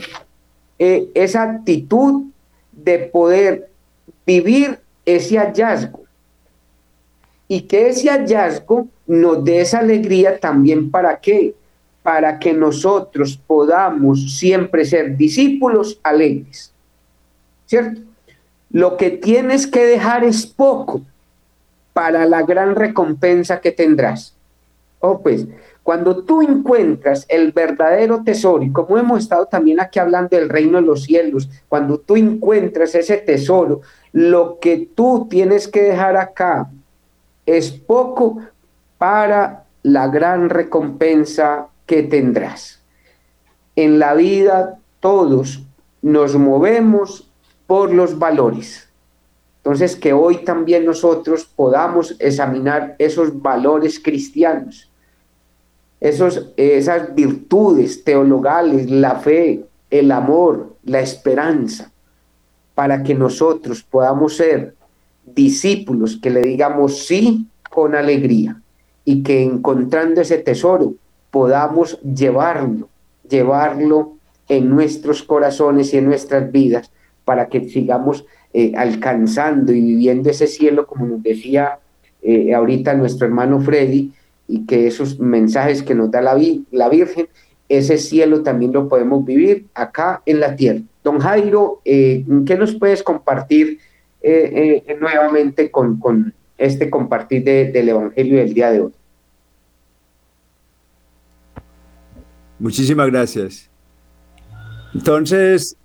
eh, 0.80 1.10
esa 1.14 1.44
actitud 1.44 2.24
de 2.72 3.00
poder 3.00 3.70
vivir 4.26 4.80
ese 5.06 5.38
hallazgo 5.38 6.01
y 7.52 7.64
que 7.64 7.90
ese 7.90 8.10
hallazgo 8.10 8.88
nos 9.06 9.44
dé 9.44 9.60
esa 9.60 9.80
alegría 9.80 10.40
también 10.40 10.90
para 10.90 11.20
qué? 11.20 11.54
Para 12.02 12.40
que 12.40 12.54
nosotros 12.54 13.38
podamos 13.46 14.40
siempre 14.40 14.86
ser 14.86 15.18
discípulos 15.18 16.00
alegres. 16.02 16.72
¿Cierto? 17.66 18.00
Lo 18.70 18.96
que 18.96 19.10
tienes 19.10 19.68
que 19.68 19.84
dejar 19.84 20.24
es 20.24 20.46
poco 20.46 21.02
para 21.92 22.26
la 22.26 22.44
gran 22.44 22.74
recompensa 22.74 23.60
que 23.60 23.74
tendrás. 23.74 24.34
Oh, 25.02 25.20
pues, 25.20 25.46
cuando 25.84 26.24
tú 26.24 26.42
encuentras 26.42 27.26
el 27.28 27.52
verdadero 27.52 28.24
tesoro, 28.24 28.64
y 28.64 28.72
como 28.72 28.98
hemos 28.98 29.24
estado 29.24 29.46
también 29.46 29.82
aquí 29.82 30.00
hablando 30.00 30.38
del 30.38 30.48
reino 30.48 30.78
de 30.78 30.88
los 30.88 31.04
cielos, 31.04 31.50
cuando 31.68 32.00
tú 32.00 32.16
encuentras 32.16 32.96
ese 32.96 33.18
tesoro, 33.18 33.82
lo 34.14 34.58
que 34.62 34.88
tú 34.96 35.28
tienes 35.30 35.68
que 35.68 35.82
dejar 35.82 36.16
acá 36.16 36.70
es 37.46 37.72
poco 37.72 38.40
para 38.98 39.66
la 39.84 40.08
gran 40.08 40.50
recompensa 40.50 41.68
que 41.86 42.04
tendrás. 42.04 42.82
En 43.76 44.00
la 44.00 44.14
vida 44.14 44.80
todos 45.00 45.64
nos 46.02 46.36
movemos 46.36 47.30
por 47.68 47.94
los 47.94 48.18
valores. 48.20 48.88
Entonces, 49.58 49.96
que 49.96 50.12
hoy 50.12 50.44
también 50.44 50.86
nosotros 50.86 51.46
podamos 51.46 52.16
examinar 52.20 52.96
esos 52.98 53.42
valores 53.42 54.00
cristianos, 54.00 54.90
esos, 56.00 56.52
esas 56.58 57.14
virtudes 57.14 58.04
teologales, 58.04 58.90
la 58.90 59.16
fe, 59.16 59.64
el 59.92 60.12
amor, 60.12 60.76
la 60.84 61.00
esperanza, 61.00 61.92
para 62.74 63.04
que 63.04 63.14
nosotros 63.14 63.84
podamos 63.84 64.36
ser 64.38 64.76
discípulos 65.26 66.20
que 66.22 66.30
le 66.30 66.42
digamos 66.42 67.06
sí 67.06 67.48
con 67.70 67.96
alegría 67.96 68.62
y 69.06 69.24
que 69.24 69.44
encontrando 69.44 70.22
ese 70.22 70.38
tesoro 70.38 70.94
podamos 71.32 72.00
llevarlo, 72.02 72.90
llevarlo 73.28 74.14
en 74.50 74.70
nuestros 74.70 75.24
corazones 75.24 75.94
y 75.94 75.98
en 75.98 76.06
nuestras 76.06 76.52
vidas 76.52 76.92
para 77.24 77.48
que 77.48 77.70
sigamos 77.70 78.26
eh, 78.54 78.74
alcanzando 78.76 79.72
y 79.72 79.80
viviendo 79.80 80.30
ese 80.30 80.48
cielo, 80.48 80.86
como 80.86 81.06
nos 81.06 81.24
decía 81.24 81.80
eh, 82.22 82.54
ahorita 82.54 82.94
nuestro 82.94 83.26
hermano 83.26 83.62
Freddy, 83.62 84.12
y 84.48 84.66
que 84.66 84.88
esos 84.88 85.20
mensajes 85.20 85.82
que 85.82 85.96
nos 85.96 86.12
da 86.12 86.22
la, 86.22 86.38
la 86.72 86.90
Virgen, 86.90 87.30
ese 87.70 87.98
cielo 87.98 88.44
también 88.44 88.74
lo 88.74 88.90
podemos 88.90 89.24
vivir 89.24 89.68
acá 89.74 90.22
en 90.26 90.42
la 90.42 90.58
tierra. 90.58 90.82
Don 91.04 91.20
Jairo, 91.20 91.80
eh, 91.86 92.26
¿qué 92.46 92.58
nos 92.58 92.76
puedes 92.76 93.02
compartir 93.02 93.80
nuevamente 95.00 95.72
con, 95.72 96.00
con, 96.00 96.34
este 96.58 96.92
compartir 96.92 97.44
del 97.44 97.90
Evangelio 97.90 98.38
del 98.38 98.54
día 98.54 98.72
de 98.72 98.82
hoy? 98.82 98.92
Muchísimas 102.60 103.10
gracias. 103.10 103.70
Entonces, 104.94 105.76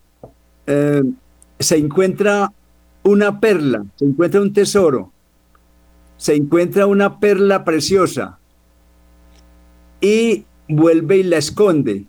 se 0.66 1.76
encuentra 1.76 2.52
una 3.02 3.40
perla, 3.40 3.86
se 3.94 4.04
encuentra 4.04 4.40
un 4.42 4.52
tesoro, 4.52 5.12
se 6.18 6.34
encuentra 6.34 6.86
una 6.86 7.18
perla 7.18 7.64
preciosa 7.64 8.38
y 10.00 10.44
vuelve 10.68 11.18
y 11.18 11.22
la 11.22 11.38
esconde. 11.38 12.04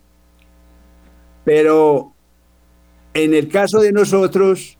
Pero 1.45 2.11
en 3.13 3.33
el 3.33 3.47
caso 3.47 3.79
de 3.79 3.91
nosotros, 3.91 4.76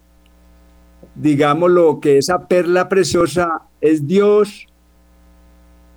digamos 1.20 1.72
lo 1.72 2.00
que 2.00 2.18
esa 2.18 2.48
perla 2.48 2.88
preciosa 2.88 3.62
es 3.82 4.08
Dios 4.08 4.68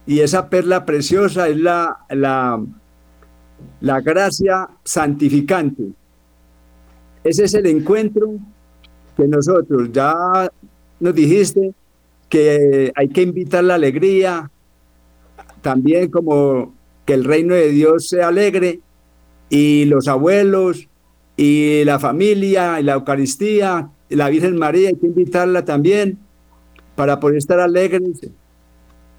y 0.07 0.21
esa 0.21 0.49
perla 0.49 0.85
preciosa 0.85 1.49
es 1.49 1.57
la, 1.57 1.99
la, 2.09 2.61
la 3.81 4.01
gracia 4.01 4.69
santificante. 4.85 5.85
Ese 7.23 7.45
es 7.45 7.55
el 7.55 7.67
encuentro 7.67 8.39
nosotros, 9.29 9.91
ya 9.93 10.51
nos 10.99 11.15
dijiste 11.15 11.73
que 12.29 12.93
hay 12.95 13.09
que 13.09 13.23
invitar 13.23 13.65
la 13.65 13.75
alegría, 13.75 14.51
también 15.63 16.11
como 16.11 16.73
que 17.05 17.15
el 17.15 17.25
reino 17.25 17.55
de 17.55 17.71
Dios 17.71 18.09
sea 18.09 18.29
alegre 18.29 18.81
y 19.49 19.85
los 19.87 20.07
abuelos 20.09 20.89
y 21.37 21.85
la 21.85 21.99
familia 21.99 22.81
y 22.81 22.85
la 22.85 22.95
Eucaristía 22.95 23.91
la 24.11 24.29
Virgen 24.29 24.59
María 24.59 24.89
hay 24.89 24.97
que 24.97 25.07
invitarla 25.07 25.65
también 25.65 26.19
para 26.95 27.21
poder 27.21 27.39
estar 27.39 27.61
alegres 27.61 28.29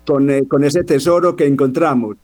con, 0.06 0.30
eh, 0.30 0.48
con 0.48 0.64
ese 0.64 0.84
tesoro 0.84 1.36
que 1.36 1.48
encontramos. 1.48 2.18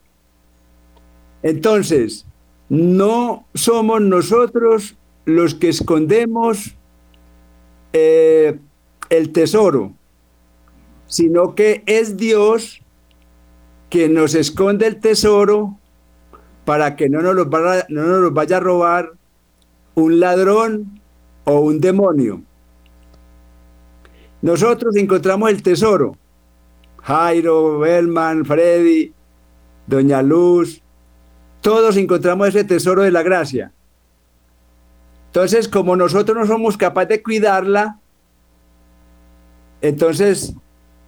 Entonces, 1.43 2.25
no 2.69 3.45
somos 3.53 4.01
nosotros 4.01 4.97
los 5.25 5.55
que 5.55 5.69
escondemos 5.69 6.75
eh, 7.93 8.59
el 9.09 9.31
tesoro, 9.31 9.93
sino 11.05 11.55
que 11.55 11.83
es 11.85 12.17
Dios 12.17 12.81
que 13.89 14.09
nos 14.09 14.35
esconde 14.35 14.87
el 14.87 14.99
tesoro 14.99 15.77
para 16.65 16.97
que 16.97 17.07
no 17.07 17.21
nos, 17.21 17.35
lo 17.35 17.45
no 17.45 18.21
nos 18.21 18.33
vaya 18.33 18.57
a 18.57 18.59
robar 18.59 19.13
un 19.95 20.19
ladrón 20.19 20.99
o 21.45 21.59
un 21.61 21.79
demonio. 21.79 22.41
Nosotros 24.41 24.95
encontramos 24.95 25.49
el 25.49 25.63
tesoro. 25.63 26.15
Jairo, 27.03 27.79
Belman, 27.79 28.45
Freddy, 28.45 29.13
Doña 29.87 30.21
Luz, 30.21 30.81
todos 31.61 31.95
encontramos 31.97 32.49
ese 32.49 32.63
tesoro 32.63 33.03
de 33.03 33.11
la 33.11 33.23
gracia. 33.23 33.71
Entonces, 35.27 35.67
como 35.67 35.95
nosotros 35.95 36.37
no 36.37 36.45
somos 36.45 36.77
capaces 36.77 37.09
de 37.09 37.23
cuidarla, 37.23 37.99
entonces 39.81 40.53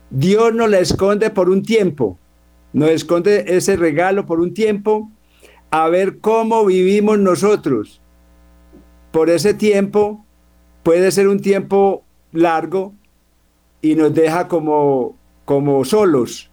Dios 0.09 0.53
nos 0.53 0.69
la 0.69 0.79
esconde 0.79 1.29
por 1.29 1.49
un 1.49 1.63
tiempo, 1.63 2.17
nos 2.73 2.89
esconde 2.91 3.45
ese 3.47 3.75
regalo 3.75 4.25
por 4.25 4.39
un 4.39 4.53
tiempo, 4.53 5.09
a 5.71 5.87
ver 5.89 6.19
cómo 6.19 6.65
vivimos 6.65 7.19
nosotros. 7.19 8.01
Por 9.11 9.29
ese 9.29 9.53
tiempo, 9.53 10.23
puede 10.83 11.11
ser 11.11 11.27
un 11.27 11.39
tiempo 11.39 12.03
largo 12.31 12.93
y 13.81 13.95
nos 13.95 14.13
deja 14.13 14.47
como, 14.47 15.17
como 15.45 15.85
solos, 15.85 16.51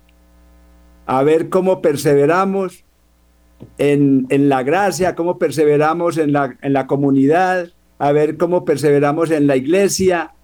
a 1.07 1.23
ver 1.23 1.49
cómo 1.49 1.81
perseveramos, 1.83 2.85
en, 3.79 4.27
la 4.49 4.63
gracia, 4.63 5.15
cómo 5.15 5.39
perseveramos 5.39 6.19
en 6.19 6.33
la, 6.33 6.57
en 6.61 6.73
la 6.73 6.87
comunidad, 6.87 7.69
a 7.99 8.13
ver 8.13 8.37
cómo 8.37 8.65
perseveramos 8.65 9.31
en 9.31 9.47
la 9.47 9.57
iglesia 9.57 10.35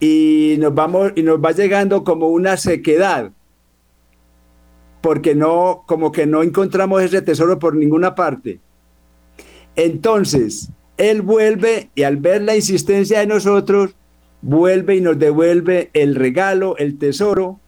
y 0.00 0.56
nos 0.58 0.74
vamos 0.74 1.12
y 1.14 1.22
nos 1.22 1.38
va 1.38 1.52
llegando 1.52 2.04
como 2.04 2.28
una 2.28 2.56
sequedad 2.56 3.32
porque 5.02 5.34
no 5.34 5.82
como 5.86 6.12
que 6.12 6.26
no 6.26 6.42
encontramos 6.42 7.02
ese 7.02 7.20
tesoro 7.20 7.58
por 7.58 7.74
ninguna 7.74 8.14
parte. 8.14 8.60
Entonces, 9.76 10.70
él 10.96 11.22
vuelve 11.22 11.90
y 11.94 12.04
al 12.04 12.16
ver 12.16 12.42
la 12.42 12.56
insistencia 12.56 13.18
de 13.20 13.26
nosotros, 13.26 13.94
vuelve 14.42 14.96
y 14.96 15.00
nos 15.00 15.18
devuelve 15.18 15.90
el 15.94 16.14
regalo, 16.14 16.76
el 16.76 16.98
tesoro, 16.98 17.60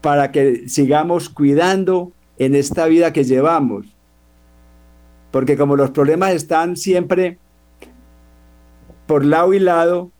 para 0.00 0.32
que 0.32 0.68
sigamos 0.68 1.28
cuidando 1.28 2.12
en 2.38 2.54
esta 2.54 2.86
vida 2.86 3.12
que 3.12 3.24
llevamos. 3.24 3.86
Porque 5.30 5.56
como 5.56 5.76
los 5.76 5.90
problemas 5.90 6.32
están 6.32 6.76
siempre 6.76 7.38
por 9.06 9.24
lado 9.24 9.52
y 9.54 9.58
lado, 9.58 10.10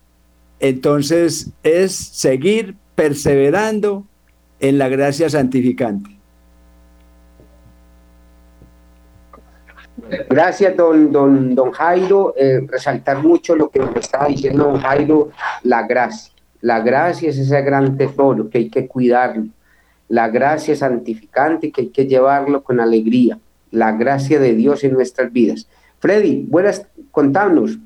entonces 0.60 1.50
es 1.62 1.92
seguir 1.92 2.76
perseverando 2.94 4.06
en 4.60 4.78
la 4.78 4.88
gracia 4.88 5.28
santificante. 5.28 6.21
Gracias, 10.28 10.76
don, 10.76 11.12
don, 11.12 11.54
don 11.54 11.70
Jairo. 11.70 12.34
Eh, 12.36 12.60
resaltar 12.66 13.22
mucho 13.22 13.56
lo 13.56 13.70
que 13.70 13.78
nos 13.78 13.96
estaba 13.96 14.26
diciendo 14.26 14.64
don 14.64 14.80
Jairo, 14.80 15.30
la 15.62 15.86
gracia. 15.86 16.32
La 16.60 16.80
gracia 16.80 17.30
es 17.30 17.38
ese 17.38 17.60
gran 17.62 17.96
tesoro 17.96 18.48
que 18.48 18.58
hay 18.58 18.70
que 18.70 18.86
cuidarlo 18.86 19.46
la 20.12 20.28
gracia 20.28 20.76
santificante 20.76 21.72
que 21.72 21.80
hay 21.80 21.88
que 21.88 22.04
llevarlo 22.04 22.62
con 22.62 22.80
alegría, 22.80 23.38
la 23.70 23.92
gracia 23.92 24.38
de 24.38 24.54
Dios 24.54 24.84
en 24.84 24.92
nuestras 24.92 25.32
vidas. 25.32 25.66
Freddy, 26.00 26.44
buenas, 26.50 26.86
contanos, 27.10 27.78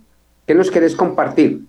¿qué 0.45 0.53
nos 0.53 0.69
querés 0.73 0.97
compartir? 0.97 1.63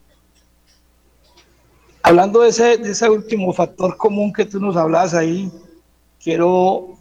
hablando 2.01 2.41
de 2.41 2.49
ese, 2.49 2.77
de 2.77 2.89
ese 2.89 3.07
último 3.07 3.53
factor 3.53 3.97
común 3.97 4.33
que 4.33 4.45
tú 4.45 4.59
nos 4.59 4.75
hablabas 4.75 5.13
ahí, 5.13 5.51
quiero 6.23 6.95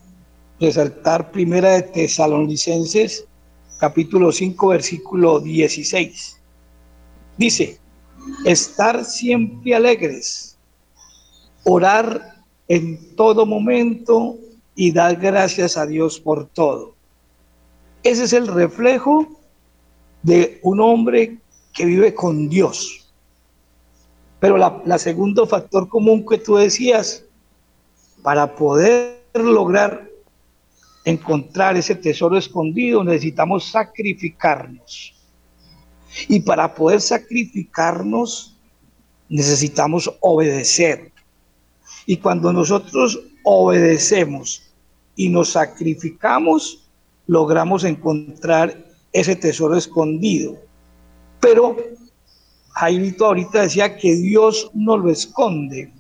resaltar 0.61 1.31
primera 1.31 1.71
de 1.71 1.83
Tesalonicenses, 1.83 3.27
capítulo 3.79 4.33
5, 4.33 4.69
versículo 4.69 5.41
16. 5.41 6.41
Dice, 7.37 7.79
estar 8.45 9.05
siempre 9.05 9.75
alegres, 9.75 10.57
orar 11.65 12.43
en 12.69 13.15
todo 13.15 13.47
momento 13.47 14.37
y 14.75 14.93
dar 14.93 15.17
gracias 15.17 15.77
a 15.77 15.87
Dios 15.87 16.21
por 16.21 16.47
todo. 16.47 16.95
Ese 18.03 18.25
es 18.25 18.33
el 18.33 18.47
reflejo 18.47 19.27
de 20.23 20.61
un 20.63 20.81
hombre 20.81 21.39
que 21.73 21.85
vive 21.85 22.15
con 22.15 22.49
Dios. 22.49 23.13
Pero 24.41 24.57
la, 24.57 24.83
la 24.85 24.99
segundo 24.99 25.47
factor 25.47 25.89
común 25.89 26.25
que 26.27 26.39
tú 26.39 26.57
decías, 26.57 27.25
para 28.23 28.55
poder 28.55 29.23
lograr 29.35 30.06
encontrar 31.07 31.77
ese 31.77 31.95
tesoro 31.95 32.37
escondido 32.37 33.03
necesitamos 33.05 33.71
sacrificarnos. 33.71 35.15
Y 36.29 36.41
para 36.41 36.75
poder 36.75 37.01
sacrificarnos 37.01 38.57
necesitamos 39.29 40.13
obedecer. 40.21 41.13
Y 42.07 42.17
cuando 42.17 42.53
nosotros 42.53 43.21
obedecemos 43.45 44.63
y 45.15 45.29
nos 45.29 45.51
sacrificamos, 45.51 46.89
logramos 47.29 47.85
encontrar 47.85 48.85
ese 49.13 49.37
tesoro 49.37 49.77
escondido. 49.77 50.57
Pero 51.41 51.77
Jairito 52.71 53.27
ahorita 53.27 53.63
decía 53.63 53.97
que 53.97 54.13
Dios 54.17 54.73
no 54.75 54.97
lo 54.97 55.11
esconde. 55.11 55.93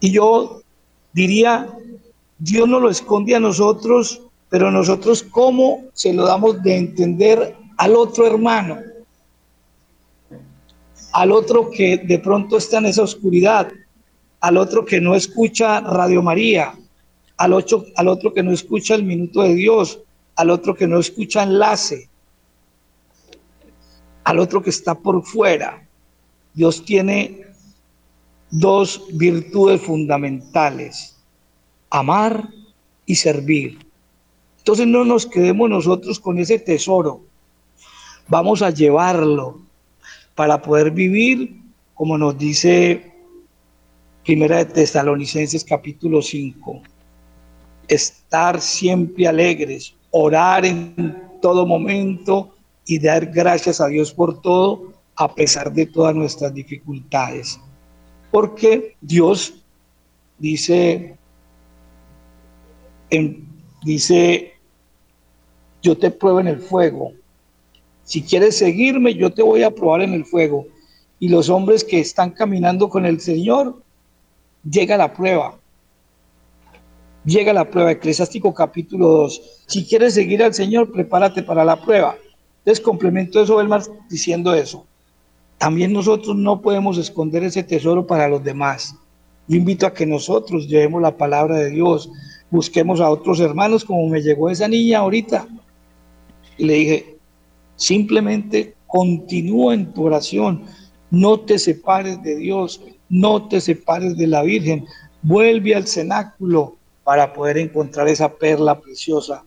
Y 0.00 0.10
yo 0.12 0.62
diría, 1.12 1.68
Dios 2.38 2.68
no 2.68 2.80
lo 2.80 2.90
esconde 2.90 3.34
a 3.34 3.40
nosotros, 3.40 4.22
pero 4.48 4.70
nosotros 4.70 5.22
cómo 5.22 5.84
se 5.92 6.12
lo 6.12 6.26
damos 6.26 6.62
de 6.62 6.76
entender 6.76 7.56
al 7.78 7.96
otro 7.96 8.26
hermano, 8.26 8.78
al 11.12 11.32
otro 11.32 11.70
que 11.70 11.98
de 11.98 12.18
pronto 12.18 12.58
está 12.58 12.78
en 12.78 12.86
esa 12.86 13.02
oscuridad, 13.02 13.72
al 14.40 14.56
otro 14.56 14.84
que 14.84 15.00
no 15.00 15.14
escucha 15.14 15.80
Radio 15.80 16.22
María, 16.22 16.74
al 17.38 17.52
otro, 17.52 17.84
al 17.96 18.08
otro 18.08 18.32
que 18.32 18.42
no 18.42 18.52
escucha 18.52 18.94
el 18.94 19.04
minuto 19.04 19.42
de 19.42 19.54
Dios, 19.54 20.00
al 20.36 20.50
otro 20.50 20.74
que 20.74 20.86
no 20.86 20.98
escucha 20.98 21.42
enlace, 21.42 22.08
al 24.24 24.38
otro 24.38 24.62
que 24.62 24.70
está 24.70 24.94
por 24.94 25.22
fuera. 25.24 25.86
Dios 26.52 26.84
tiene 26.84 27.46
dos 28.50 29.02
virtudes 29.12 29.80
fundamentales, 29.80 31.15
amar 31.90 32.48
y 33.04 33.14
servir. 33.14 33.78
Entonces 34.58 34.86
no 34.86 35.04
nos 35.04 35.26
quedemos 35.26 35.70
nosotros 35.70 36.18
con 36.18 36.38
ese 36.38 36.58
tesoro, 36.58 37.22
vamos 38.28 38.62
a 38.62 38.70
llevarlo 38.70 39.60
para 40.34 40.60
poder 40.60 40.90
vivir, 40.90 41.60
como 41.94 42.18
nos 42.18 42.36
dice 42.36 43.12
Primera 44.24 44.58
de 44.58 44.64
Tesalonicenses 44.66 45.64
capítulo 45.64 46.20
5, 46.20 46.82
estar 47.86 48.60
siempre 48.60 49.28
alegres, 49.28 49.94
orar 50.10 50.64
en 50.64 51.38
todo 51.40 51.64
momento 51.64 52.50
y 52.84 52.98
dar 52.98 53.26
gracias 53.26 53.80
a 53.80 53.86
Dios 53.86 54.12
por 54.12 54.40
todo, 54.40 54.92
a 55.16 55.32
pesar 55.34 55.72
de 55.72 55.86
todas 55.86 56.14
nuestras 56.14 56.52
dificultades. 56.52 57.60
Porque 58.30 58.96
Dios 59.00 59.64
dice, 60.38 61.15
dice, 63.82 64.54
yo 65.82 65.96
te 65.96 66.10
pruebo 66.10 66.40
en 66.40 66.48
el 66.48 66.58
fuego. 66.58 67.12
Si 68.02 68.22
quieres 68.22 68.56
seguirme, 68.56 69.14
yo 69.14 69.32
te 69.32 69.42
voy 69.42 69.62
a 69.62 69.70
probar 69.70 70.02
en 70.02 70.14
el 70.14 70.24
fuego. 70.24 70.66
Y 71.18 71.28
los 71.28 71.48
hombres 71.48 71.82
que 71.82 71.98
están 71.98 72.30
caminando 72.30 72.88
con 72.88 73.06
el 73.06 73.20
Señor, 73.20 73.82
llega 74.68 74.96
la 74.96 75.12
prueba. 75.12 75.58
Llega 77.24 77.52
la 77.52 77.68
prueba. 77.68 77.90
Eclesiástico 77.92 78.54
capítulo 78.54 79.08
2. 79.08 79.64
Si 79.66 79.84
quieres 79.84 80.14
seguir 80.14 80.42
al 80.42 80.54
Señor, 80.54 80.92
prepárate 80.92 81.42
para 81.42 81.64
la 81.64 81.80
prueba. 81.80 82.16
Entonces 82.58 82.84
complemento 82.84 83.40
eso, 83.40 83.56
Belmar, 83.56 83.82
diciendo 84.08 84.54
eso. 84.54 84.86
También 85.58 85.92
nosotros 85.92 86.36
no 86.36 86.60
podemos 86.60 86.98
esconder 86.98 87.44
ese 87.44 87.62
tesoro 87.62 88.06
para 88.06 88.28
los 88.28 88.44
demás. 88.44 88.94
Yo 89.48 89.56
invito 89.56 89.86
a 89.86 89.94
que 89.94 90.04
nosotros 90.04 90.68
llevemos 90.68 91.00
la 91.00 91.16
palabra 91.16 91.56
de 91.56 91.70
Dios, 91.70 92.10
busquemos 92.50 93.00
a 93.00 93.10
otros 93.10 93.40
hermanos, 93.40 93.84
como 93.84 94.08
me 94.08 94.22
llegó 94.22 94.50
esa 94.50 94.68
niña 94.68 94.98
ahorita. 94.98 95.46
Y 96.58 96.66
le 96.66 96.74
dije, 96.74 97.16
simplemente 97.76 98.74
continúa 98.86 99.74
en 99.74 99.92
tu 99.92 100.04
oración, 100.04 100.62
no 101.10 101.40
te 101.40 101.58
separes 101.58 102.22
de 102.22 102.36
Dios, 102.36 102.80
no 103.08 103.48
te 103.48 103.60
separes 103.60 104.16
de 104.16 104.26
la 104.26 104.42
Virgen, 104.42 104.86
vuelve 105.22 105.74
al 105.74 105.86
cenáculo 105.86 106.76
para 107.04 107.32
poder 107.32 107.58
encontrar 107.58 108.08
esa 108.08 108.32
perla 108.32 108.80
preciosa 108.80 109.44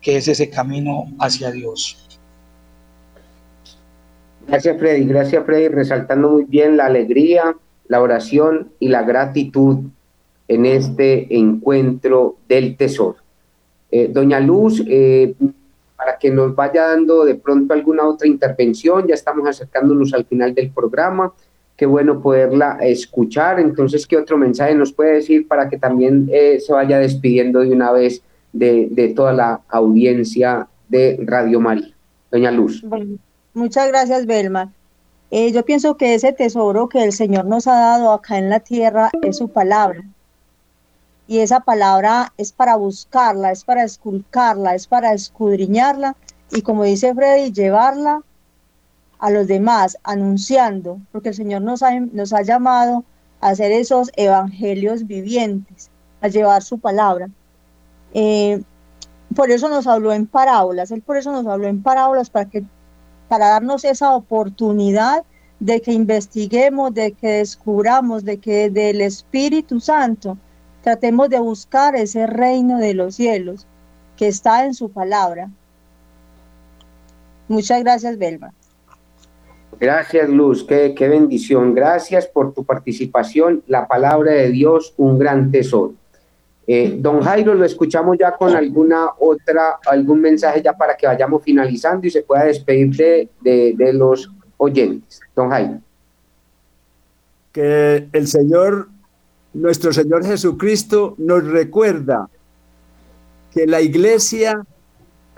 que 0.00 0.16
es 0.16 0.28
ese 0.28 0.48
camino 0.48 1.06
hacia 1.18 1.50
Dios. 1.50 2.06
Gracias 4.46 4.78
Freddy, 4.78 5.04
gracias 5.04 5.44
Freddy, 5.44 5.68
resaltando 5.68 6.30
muy 6.30 6.44
bien 6.44 6.76
la 6.76 6.86
alegría, 6.86 7.56
la 7.88 8.00
oración 8.00 8.72
y 8.80 8.88
la 8.88 9.02
gratitud 9.02 9.78
en 10.50 10.66
este 10.66 11.32
encuentro 11.36 12.34
del 12.48 12.76
tesoro. 12.76 13.18
Eh, 13.88 14.10
doña 14.12 14.40
Luz, 14.40 14.82
eh, 14.84 15.32
para 15.96 16.18
que 16.18 16.28
nos 16.28 16.56
vaya 16.56 16.88
dando 16.88 17.24
de 17.24 17.36
pronto 17.36 17.72
alguna 17.72 18.04
otra 18.04 18.26
intervención, 18.26 19.06
ya 19.06 19.14
estamos 19.14 19.46
acercándonos 19.46 20.12
al 20.12 20.24
final 20.24 20.52
del 20.52 20.70
programa, 20.70 21.32
qué 21.76 21.86
bueno 21.86 22.20
poderla 22.20 22.78
escuchar, 22.80 23.60
entonces, 23.60 24.08
¿qué 24.08 24.16
otro 24.16 24.36
mensaje 24.36 24.74
nos 24.74 24.92
puede 24.92 25.14
decir 25.14 25.46
para 25.46 25.68
que 25.68 25.78
también 25.78 26.28
eh, 26.32 26.58
se 26.58 26.72
vaya 26.72 26.98
despidiendo 26.98 27.60
de 27.60 27.70
una 27.70 27.92
vez 27.92 28.20
de, 28.52 29.12
toda 29.14 29.32
la 29.32 29.60
audiencia 29.68 30.66
de 30.88 31.16
Radio 31.26 31.60
María? 31.60 31.94
Doña 32.32 32.50
Luz. 32.50 32.84
Muchas 33.54 33.86
gracias, 33.86 34.26
Belma. 34.26 34.72
yo 35.30 35.64
pienso 35.64 35.96
que 35.96 36.14
ese 36.14 36.32
tesoro 36.32 36.88
que 36.88 37.04
el 37.04 37.12
Señor 37.12 37.44
nos 37.44 37.68
ha 37.68 37.74
dado 37.74 38.12
acá 38.12 38.36
en 38.36 38.50
la 38.50 38.58
tierra 38.58 39.10
es 39.22 39.36
su 39.36 39.48
palabra 39.48 40.02
y 41.30 41.38
esa 41.38 41.60
palabra 41.60 42.32
es 42.38 42.50
para 42.50 42.74
buscarla, 42.74 43.52
es 43.52 43.62
para 43.62 43.84
esculcarla, 43.84 44.74
es 44.74 44.88
para 44.88 45.12
escudriñarla 45.12 46.16
y 46.50 46.62
como 46.62 46.82
dice 46.82 47.14
Freddy, 47.14 47.52
llevarla 47.52 48.22
a 49.20 49.30
los 49.30 49.46
demás, 49.46 49.96
anunciando, 50.02 50.98
porque 51.12 51.28
el 51.28 51.36
Señor 51.36 51.62
nos 51.62 51.84
ha, 51.84 52.42
llamado 52.42 53.04
a 53.40 53.50
hacer 53.50 53.70
esos 53.70 54.10
evangelios 54.16 55.06
vivientes, 55.06 55.88
a 56.20 56.26
llevar 56.26 56.64
su 56.64 56.80
palabra. 56.80 57.28
Eh, 58.12 58.60
por 59.36 59.52
eso 59.52 59.68
nos 59.68 59.86
habló 59.86 60.12
en 60.12 60.26
parábolas, 60.26 60.90
Él 60.90 61.00
por 61.00 61.16
eso 61.16 61.30
nos 61.30 61.46
habló 61.46 61.68
en 61.68 61.80
parábolas, 61.80 62.28
para, 62.28 62.46
que, 62.46 62.64
para 63.28 63.50
darnos 63.50 63.84
esa 63.84 64.16
oportunidad 64.16 65.22
de 65.60 65.80
que 65.80 65.92
investiguemos, 65.92 66.92
de 66.92 67.12
que 67.12 67.34
descubramos, 67.34 68.24
de 68.24 68.38
que 68.38 68.68
del 68.68 69.00
Espíritu 69.00 69.78
Santo 69.78 70.36
Tratemos 70.82 71.28
de 71.28 71.38
buscar 71.38 71.94
ese 71.96 72.26
reino 72.26 72.78
de 72.78 72.94
los 72.94 73.14
cielos 73.14 73.66
que 74.16 74.28
está 74.28 74.64
en 74.64 74.74
su 74.74 74.90
palabra. 74.90 75.50
Muchas 77.48 77.82
gracias, 77.82 78.16
Belma. 78.16 78.52
Gracias, 79.78 80.28
Luz. 80.28 80.64
Qué, 80.64 80.94
qué, 80.94 81.08
bendición. 81.08 81.74
Gracias 81.74 82.26
por 82.26 82.52
tu 82.52 82.64
participación. 82.64 83.62
La 83.66 83.88
palabra 83.88 84.32
de 84.32 84.50
Dios, 84.50 84.94
un 84.96 85.18
gran 85.18 85.50
tesoro. 85.50 85.94
Eh, 86.66 86.96
don 86.98 87.22
Jairo, 87.22 87.54
lo 87.54 87.64
escuchamos 87.64 88.16
ya 88.18 88.32
con 88.32 88.54
alguna 88.54 89.08
otra, 89.18 89.78
algún 89.86 90.20
mensaje 90.20 90.62
ya 90.62 90.72
para 90.74 90.96
que 90.96 91.06
vayamos 91.06 91.42
finalizando 91.42 92.06
y 92.06 92.10
se 92.10 92.22
pueda 92.22 92.44
despedir 92.44 92.94
de, 92.94 93.28
de, 93.40 93.74
de 93.76 93.92
los 93.92 94.30
oyentes. 94.56 95.20
Don 95.34 95.50
Jairo. 95.50 95.80
Que 97.52 98.06
el 98.12 98.28
Señor 98.28 98.88
nuestro 99.52 99.92
Señor 99.92 100.24
Jesucristo 100.24 101.14
nos 101.18 101.44
recuerda 101.44 102.28
que 103.52 103.66
la 103.66 103.80
iglesia 103.80 104.64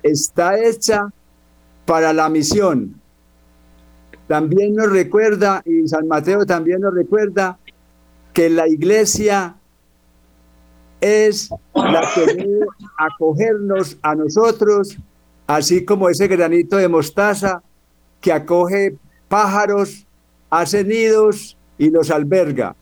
está 0.03 0.59
hecha 0.59 1.09
para 1.87 2.13
la 2.13 2.29
misión. 2.29 3.01
También 4.27 4.75
nos 4.75 4.91
recuerda, 4.91 5.63
y 5.65 5.87
San 5.89 6.09
Mateo 6.09 6.47
también 6.47 6.81
nos 6.81 6.95
recuerda, 6.95 7.59
que 8.33 8.49
la 8.49 8.67
iglesia 8.69 9.57
es 11.01 11.51
la 11.75 12.09
que 12.15 12.35
debe 12.35 12.67
acogernos 12.97 13.99
a 14.03 14.15
nosotros, 14.15 14.97
así 15.47 15.85
como 15.85 16.09
ese 16.09 16.29
granito 16.29 16.77
de 16.77 16.89
mostaza 16.89 17.63
que 18.21 18.33
acoge 18.33 18.97
pájaros, 19.29 20.07
hace 20.49 20.85
nidos 20.85 21.59
y 21.77 21.91
los 21.91 22.11
alberga. 22.11 22.77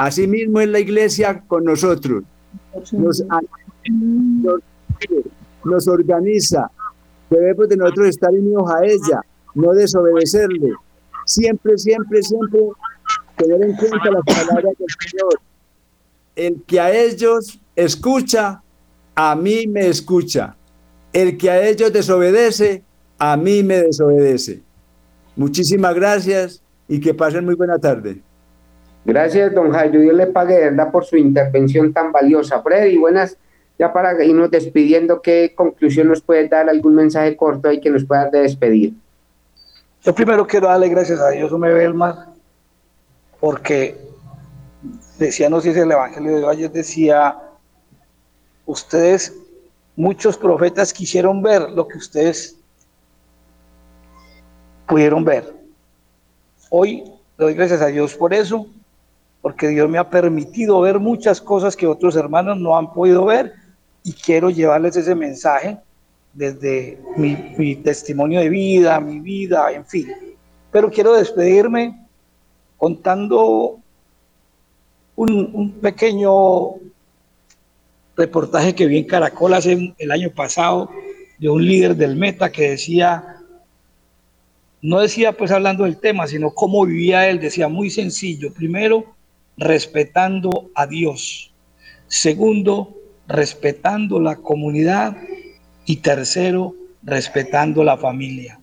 Asimismo 0.00 0.60
es 0.60 0.68
la 0.70 0.78
iglesia 0.78 1.44
con 1.46 1.62
nosotros. 1.64 2.24
Nos, 2.92 3.22
nos 5.62 5.88
organiza. 5.88 6.70
Debemos 7.28 7.68
de 7.68 7.76
nosotros 7.76 8.08
estar 8.08 8.30
unidos 8.30 8.62
a 8.70 8.82
ella, 8.82 9.20
no 9.54 9.74
desobedecerle. 9.74 10.72
Siempre, 11.26 11.76
siempre, 11.76 12.22
siempre 12.22 12.60
tener 13.36 13.62
en 13.62 13.76
cuenta 13.76 14.10
las 14.10 14.24
palabras 14.24 14.72
del 14.78 14.88
Señor. 15.06 15.40
El 16.34 16.62
que 16.62 16.80
a 16.80 16.90
ellos 16.98 17.60
escucha, 17.76 18.62
a 19.14 19.36
mí 19.36 19.66
me 19.66 19.86
escucha. 19.86 20.56
El 21.12 21.36
que 21.36 21.50
a 21.50 21.68
ellos 21.68 21.92
desobedece, 21.92 22.82
a 23.18 23.36
mí 23.36 23.62
me 23.62 23.82
desobedece. 23.82 24.62
Muchísimas 25.36 25.94
gracias 25.94 26.62
y 26.88 27.00
que 27.00 27.12
pasen 27.12 27.44
muy 27.44 27.54
buena 27.54 27.78
tarde. 27.78 28.22
Gracias, 29.04 29.54
don 29.54 29.70
Jairo. 29.72 30.00
Dios 30.00 30.14
le 30.14 30.26
pague 30.26 30.54
de 30.54 30.70
verdad 30.70 30.90
por 30.90 31.04
su 31.04 31.16
intervención 31.16 31.92
tan 31.92 32.12
valiosa. 32.12 32.62
Freddy, 32.62 32.98
buenas. 32.98 33.36
Ya 33.78 33.92
para 33.92 34.22
irnos 34.22 34.50
despidiendo, 34.50 35.22
¿qué 35.22 35.54
conclusión 35.54 36.08
nos 36.08 36.20
puede 36.20 36.46
dar? 36.48 36.68
¿Algún 36.68 36.94
mensaje 36.94 37.34
corto 37.34 37.68
ahí 37.68 37.80
que 37.80 37.88
nos 37.88 38.04
pueda 38.04 38.28
despedir? 38.28 38.92
Yo 40.02 40.14
primero 40.14 40.46
quiero 40.46 40.68
darle 40.68 40.88
gracias 40.88 41.18
a 41.20 41.30
Dios, 41.30 41.50
me 41.52 41.72
ve 41.72 41.84
el 41.84 41.94
mar, 41.94 42.26
porque 43.38 43.96
decía, 45.18 45.48
no 45.50 45.60
sé 45.60 45.74
si 45.74 45.80
el 45.80 45.92
Evangelio 45.92 46.40
de 46.40 46.46
ayer 46.46 46.70
decía, 46.70 47.38
ustedes, 48.66 49.34
muchos 49.96 50.38
profetas 50.38 50.92
quisieron 50.92 51.42
ver 51.42 51.70
lo 51.70 51.86
que 51.86 51.98
ustedes 51.98 52.56
pudieron 54.86 55.24
ver. 55.24 55.54
Hoy 56.70 57.04
doy 57.36 57.54
gracias 57.54 57.82
a 57.82 57.86
Dios 57.86 58.14
por 58.14 58.32
eso, 58.32 58.66
porque 59.42 59.68
Dios 59.68 59.88
me 59.88 59.98
ha 59.98 60.10
permitido 60.10 60.80
ver 60.80 60.98
muchas 60.98 61.40
cosas 61.40 61.76
que 61.76 61.86
otros 61.86 62.16
hermanos 62.16 62.58
no 62.58 62.76
han 62.76 62.92
podido 62.92 63.24
ver 63.24 63.54
y 64.04 64.12
quiero 64.12 64.50
llevarles 64.50 64.96
ese 64.96 65.14
mensaje 65.14 65.78
desde 66.32 66.98
mi, 67.16 67.76
testimonio 67.76 68.40
de 68.40 68.48
vida, 68.48 69.00
mi 69.00 69.20
vida, 69.20 69.72
en 69.72 69.84
fin. 69.86 70.08
Pero 70.70 70.90
quiero 70.90 71.14
despedirme 71.14 72.06
contando 72.76 73.78
un, 75.16 75.50
un, 75.52 75.72
pequeño 75.72 76.74
reportaje 78.16 78.74
que 78.74 78.86
vi 78.86 78.98
en 78.98 79.06
Caracol 79.06 79.54
hace 79.54 79.94
el 79.98 80.10
año 80.10 80.30
pasado 80.30 80.90
de 81.38 81.48
un 81.48 81.64
líder 81.64 81.96
del 81.96 82.16
Meta 82.16 82.52
que 82.52 82.70
decía, 82.70 83.36
no 84.82 85.00
decía 85.00 85.32
pues 85.32 85.50
hablando 85.50 85.84
del 85.84 85.98
tema, 85.98 86.26
sino 86.26 86.50
cómo 86.52 86.86
vivía 86.86 87.28
él, 87.28 87.40
decía 87.40 87.68
muy 87.68 87.90
sencillo, 87.90 88.52
primero, 88.52 89.04
respetando 89.56 90.70
a 90.74 90.86
Dios, 90.86 91.52
segundo, 92.08 92.96
respetando 93.26 94.20
la 94.20 94.36
comunidad 94.36 95.16
y 95.84 95.96
tercero, 95.96 96.74
respetando 97.02 97.84
la 97.84 97.96
familia. 97.96 98.60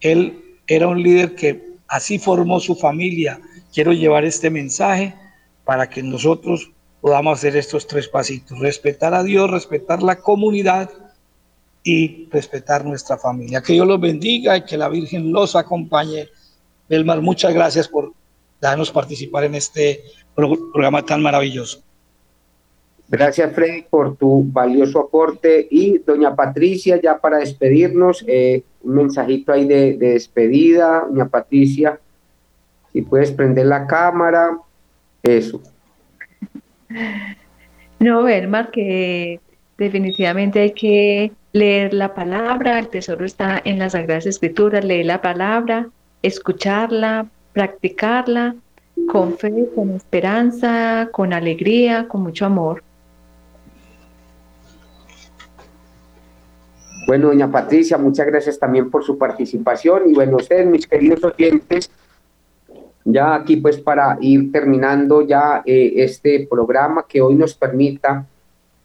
Él 0.00 0.42
era 0.66 0.88
un 0.88 1.02
líder 1.02 1.34
que 1.34 1.74
así 1.88 2.18
formó 2.18 2.60
su 2.60 2.74
familia. 2.74 3.40
Quiero 3.72 3.92
llevar 3.92 4.24
este 4.24 4.50
mensaje 4.50 5.14
para 5.64 5.88
que 5.88 6.02
nosotros 6.02 6.70
podamos 7.00 7.38
hacer 7.38 7.56
estos 7.56 7.86
tres 7.86 8.08
pasitos. 8.08 8.58
Respetar 8.58 9.14
a 9.14 9.22
Dios, 9.22 9.50
respetar 9.50 10.02
la 10.02 10.16
comunidad 10.16 10.90
y 11.82 12.28
respetar 12.30 12.84
nuestra 12.84 13.18
familia. 13.18 13.62
Que 13.62 13.74
Dios 13.74 13.86
los 13.86 14.00
bendiga 14.00 14.56
y 14.56 14.64
que 14.64 14.78
la 14.78 14.88
Virgen 14.88 15.32
los 15.32 15.54
acompañe. 15.54 16.28
Belmar, 16.88 17.20
muchas 17.20 17.52
gracias 17.52 17.88
por 17.88 18.12
darnos 18.64 18.90
participar 18.90 19.44
en 19.44 19.54
este 19.54 20.00
programa 20.34 21.04
tan 21.04 21.22
maravilloso. 21.22 21.82
Gracias, 23.08 23.52
Freddy, 23.52 23.82
por 23.82 24.16
tu 24.16 24.44
valioso 24.44 25.00
aporte. 25.00 25.68
Y 25.70 25.98
doña 25.98 26.34
Patricia, 26.34 26.98
ya 27.00 27.18
para 27.18 27.38
despedirnos, 27.38 28.24
eh, 28.26 28.62
un 28.82 28.94
mensajito 28.94 29.52
ahí 29.52 29.66
de, 29.68 29.96
despedida. 29.98 31.06
Doña 31.08 31.28
Patricia, 31.28 32.00
si 32.92 33.02
puedes 33.02 33.30
prender 33.30 33.66
la 33.66 33.86
cámara, 33.86 34.58
eso. 35.22 35.60
No, 37.98 38.22
Belmar, 38.22 38.70
que 38.70 39.40
definitivamente 39.76 40.60
hay 40.60 40.72
que 40.72 41.32
leer 41.52 41.92
la 41.92 42.14
palabra, 42.14 42.78
el 42.78 42.88
tesoro 42.88 43.24
está 43.24 43.60
en 43.64 43.78
las 43.78 43.92
Sagradas 43.92 44.26
Escrituras, 44.26 44.84
leer 44.84 45.06
la 45.06 45.20
palabra, 45.20 45.88
escucharla, 46.22 47.26
practicarla 47.54 48.56
con 49.08 49.38
fe, 49.38 49.70
con 49.74 49.92
esperanza, 49.92 51.08
con 51.10 51.32
alegría, 51.32 52.06
con 52.06 52.22
mucho 52.22 52.44
amor. 52.44 52.82
Bueno, 57.06 57.28
doña 57.28 57.50
Patricia, 57.50 57.96
muchas 57.96 58.26
gracias 58.26 58.58
también 58.58 58.90
por 58.90 59.04
su 59.04 59.16
participación 59.16 60.10
y 60.10 60.14
bueno, 60.14 60.36
ustedes, 60.36 60.66
mis 60.66 60.86
queridos 60.86 61.22
oyentes, 61.22 61.90
ya 63.04 63.34
aquí 63.34 63.56
pues 63.56 63.78
para 63.78 64.16
ir 64.20 64.50
terminando 64.50 65.22
ya 65.22 65.62
eh, 65.64 65.92
este 65.96 66.46
programa 66.50 67.04
que 67.06 67.20
hoy 67.20 67.34
nos 67.34 67.54
permita 67.54 68.26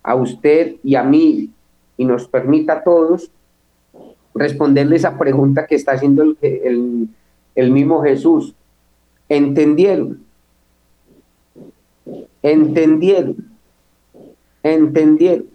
a 0.04 0.16
usted 0.16 0.76
y 0.84 0.96
a 0.96 1.04
mí 1.04 1.50
y 1.96 2.06
nos 2.06 2.28
permita 2.28 2.74
a 2.74 2.84
todos 2.84 3.32
responderle 4.36 4.98
esa 4.98 5.18
pregunta 5.18 5.66
que 5.66 5.76
está 5.76 5.94
haciendo 5.94 6.24
el, 6.42 7.10
el 7.56 7.72
mismo 7.72 8.04
Jesús. 8.04 8.54
¿Entendieron? 9.30 10.26
¿Entendieron? 12.42 13.38
¿Entendieron? 14.64 15.48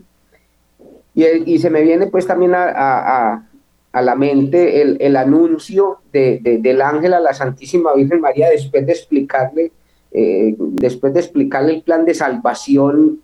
Y, 1.14 1.58
se 1.58 1.70
me 1.70 1.82
viene 1.82 2.06
pues 2.06 2.26
también 2.26 2.52
a, 2.54 3.48
la 3.92 4.14
mente 4.16 4.82
el, 4.82 5.16
anuncio 5.16 5.98
de, 6.12 6.40
del 6.60 6.80
ángel 6.80 7.14
a 7.14 7.20
la 7.20 7.32
Santísima 7.32 7.94
Virgen 7.94 8.20
María 8.20 8.50
después 8.50 8.84
de 8.86 8.92
explicarle, 8.92 9.72
eh, 10.10 10.56
después 10.58 11.14
de 11.14 11.20
explicarle 11.20 11.74
el 11.74 11.82
plan 11.82 12.04
de 12.04 12.14
salvación 12.14 13.20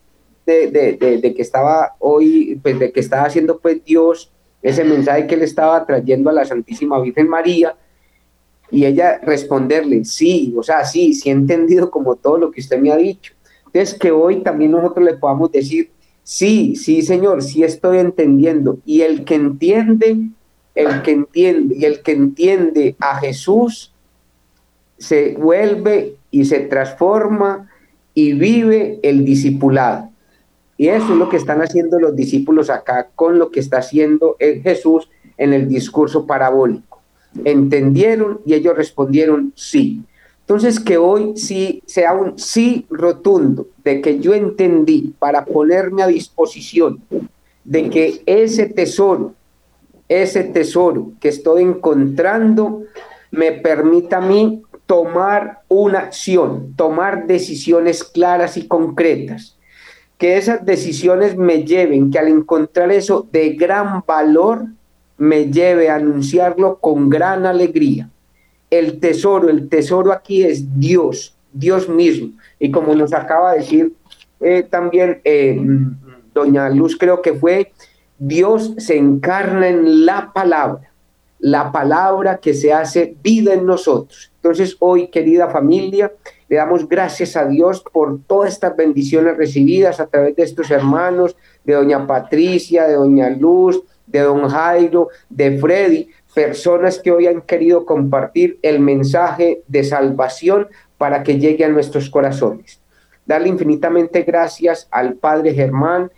de, 0.46 1.34
que 1.36 1.42
estaba 1.42 1.96
hoy, 1.98 2.58
pues 2.62 2.78
de 2.78 2.92
que 2.92 3.00
estaba 3.00 3.24
haciendo 3.24 3.58
pues 3.58 3.84
Dios, 3.84 4.32
ese 4.62 4.84
mensaje 4.84 5.26
que 5.26 5.36
le 5.36 5.44
estaba 5.44 5.84
trayendo 5.86 6.30
a 6.30 6.32
la 6.32 6.44
Santísima 6.44 7.00
Virgen 7.00 7.28
María, 7.28 7.74
y 8.70 8.84
ella 8.84 9.18
responderle, 9.22 10.04
sí, 10.04 10.54
o 10.56 10.62
sea, 10.62 10.84
sí, 10.84 11.14
sí 11.14 11.28
he 11.28 11.32
entendido 11.32 11.90
como 11.90 12.16
todo 12.16 12.38
lo 12.38 12.50
que 12.50 12.60
usted 12.60 12.78
me 12.78 12.92
ha 12.92 12.96
dicho. 12.96 13.34
Entonces, 13.66 13.98
que 13.98 14.10
hoy 14.10 14.42
también 14.42 14.72
nosotros 14.72 15.04
le 15.04 15.14
podamos 15.14 15.50
decir, 15.52 15.90
Sí, 16.30 16.76
sí, 16.76 17.02
Señor, 17.02 17.42
sí 17.42 17.64
estoy 17.64 17.98
entendiendo. 17.98 18.78
Y 18.84 19.00
el 19.00 19.24
que 19.24 19.34
entiende, 19.34 20.28
el 20.76 21.02
que 21.02 21.10
entiende, 21.10 21.74
y 21.76 21.84
el 21.84 22.02
que 22.02 22.12
entiende 22.12 22.94
a 23.00 23.16
Jesús, 23.16 23.92
se 24.96 25.34
vuelve 25.34 26.16
y 26.30 26.44
se 26.44 26.60
transforma 26.60 27.68
y 28.14 28.34
vive 28.34 29.00
el 29.02 29.24
discipulado. 29.24 30.10
Y 30.76 30.88
eso 30.88 31.14
es 31.14 31.18
lo 31.18 31.28
que 31.28 31.36
están 31.36 31.62
haciendo 31.62 31.98
los 31.98 32.14
discípulos 32.14 32.70
acá 32.70 33.08
con 33.16 33.38
lo 33.38 33.50
que 33.50 33.58
está 33.58 33.78
haciendo 33.78 34.36
Jesús 34.38 35.10
en 35.36 35.52
el 35.52 35.68
discurso 35.68 36.26
parabólico. 36.26 36.99
Entendieron 37.44 38.40
y 38.44 38.54
ellos 38.54 38.76
respondieron 38.76 39.52
sí. 39.54 40.02
Entonces, 40.40 40.80
que 40.80 40.98
hoy 40.98 41.36
sí 41.36 41.82
sea 41.86 42.12
un 42.12 42.38
sí 42.38 42.86
rotundo 42.90 43.68
de 43.84 44.00
que 44.00 44.18
yo 44.18 44.34
entendí 44.34 45.14
para 45.18 45.44
ponerme 45.44 46.02
a 46.02 46.08
disposición 46.08 47.00
de 47.64 47.88
que 47.88 48.22
ese 48.26 48.66
tesoro, 48.66 49.34
ese 50.08 50.42
tesoro 50.42 51.12
que 51.20 51.28
estoy 51.28 51.62
encontrando, 51.62 52.82
me 53.30 53.52
permita 53.52 54.16
a 54.16 54.20
mí 54.20 54.62
tomar 54.86 55.60
una 55.68 56.00
acción, 56.00 56.74
tomar 56.74 57.28
decisiones 57.28 58.02
claras 58.02 58.56
y 58.56 58.66
concretas. 58.66 59.56
Que 60.18 60.36
esas 60.36 60.66
decisiones 60.66 61.36
me 61.36 61.62
lleven, 61.62 62.10
que 62.10 62.18
al 62.18 62.26
encontrar 62.26 62.90
eso 62.90 63.24
de 63.30 63.50
gran 63.50 64.02
valor, 64.04 64.66
me 65.20 65.52
lleve 65.52 65.88
a 65.88 65.94
anunciarlo 65.94 66.78
con 66.80 67.08
gran 67.08 67.46
alegría 67.46 68.10
el 68.70 69.00
tesoro, 69.00 69.48
el 69.48 69.68
tesoro 69.68 70.12
aquí 70.12 70.44
es 70.44 70.78
Dios, 70.78 71.36
Dios 71.52 71.88
mismo. 71.88 72.30
Y 72.58 72.70
como 72.70 72.94
nos 72.94 73.12
acaba 73.12 73.52
de 73.52 73.58
decir 73.58 73.92
eh, 74.40 74.62
también 74.62 75.20
eh, 75.24 75.60
doña 76.32 76.70
Luz, 76.70 76.96
creo 76.96 77.20
que 77.20 77.34
fue, 77.34 77.72
Dios 78.18 78.74
se 78.78 78.96
encarna 78.96 79.68
en 79.68 80.06
la 80.06 80.32
palabra, 80.32 80.92
la 81.40 81.72
palabra 81.72 82.38
que 82.38 82.54
se 82.54 82.72
hace 82.72 83.16
vida 83.22 83.54
en 83.54 83.66
nosotros. 83.66 84.30
Entonces 84.36 84.76
hoy, 84.78 85.08
querida 85.08 85.48
familia, 85.48 86.12
le 86.48 86.56
damos 86.56 86.88
gracias 86.88 87.36
a 87.36 87.46
Dios 87.46 87.82
por 87.92 88.20
todas 88.26 88.52
estas 88.52 88.76
bendiciones 88.76 89.36
recibidas 89.36 90.00
a 90.00 90.06
través 90.06 90.36
de 90.36 90.42
estos 90.44 90.70
hermanos, 90.70 91.36
de 91.64 91.74
doña 91.74 92.06
Patricia, 92.06 92.86
de 92.86 92.94
doña 92.94 93.30
Luz, 93.30 93.82
de 94.10 94.20
don 94.20 94.48
Jairo, 94.48 95.08
de 95.28 95.58
Freddy, 95.58 96.08
personas 96.34 96.98
que 96.98 97.10
hoy 97.10 97.26
han 97.26 97.42
querido 97.42 97.84
compartir 97.84 98.58
el 98.62 98.80
mensaje 98.80 99.62
de 99.66 99.84
salvación 99.84 100.68
para 100.98 101.22
que 101.22 101.38
llegue 101.38 101.64
a 101.64 101.68
nuestros 101.68 102.10
corazones. 102.10 102.80
Darle 103.26 103.48
infinitamente 103.48 104.22
gracias 104.22 104.88
al 104.90 105.14
Padre 105.14 105.54
Germán 105.54 106.10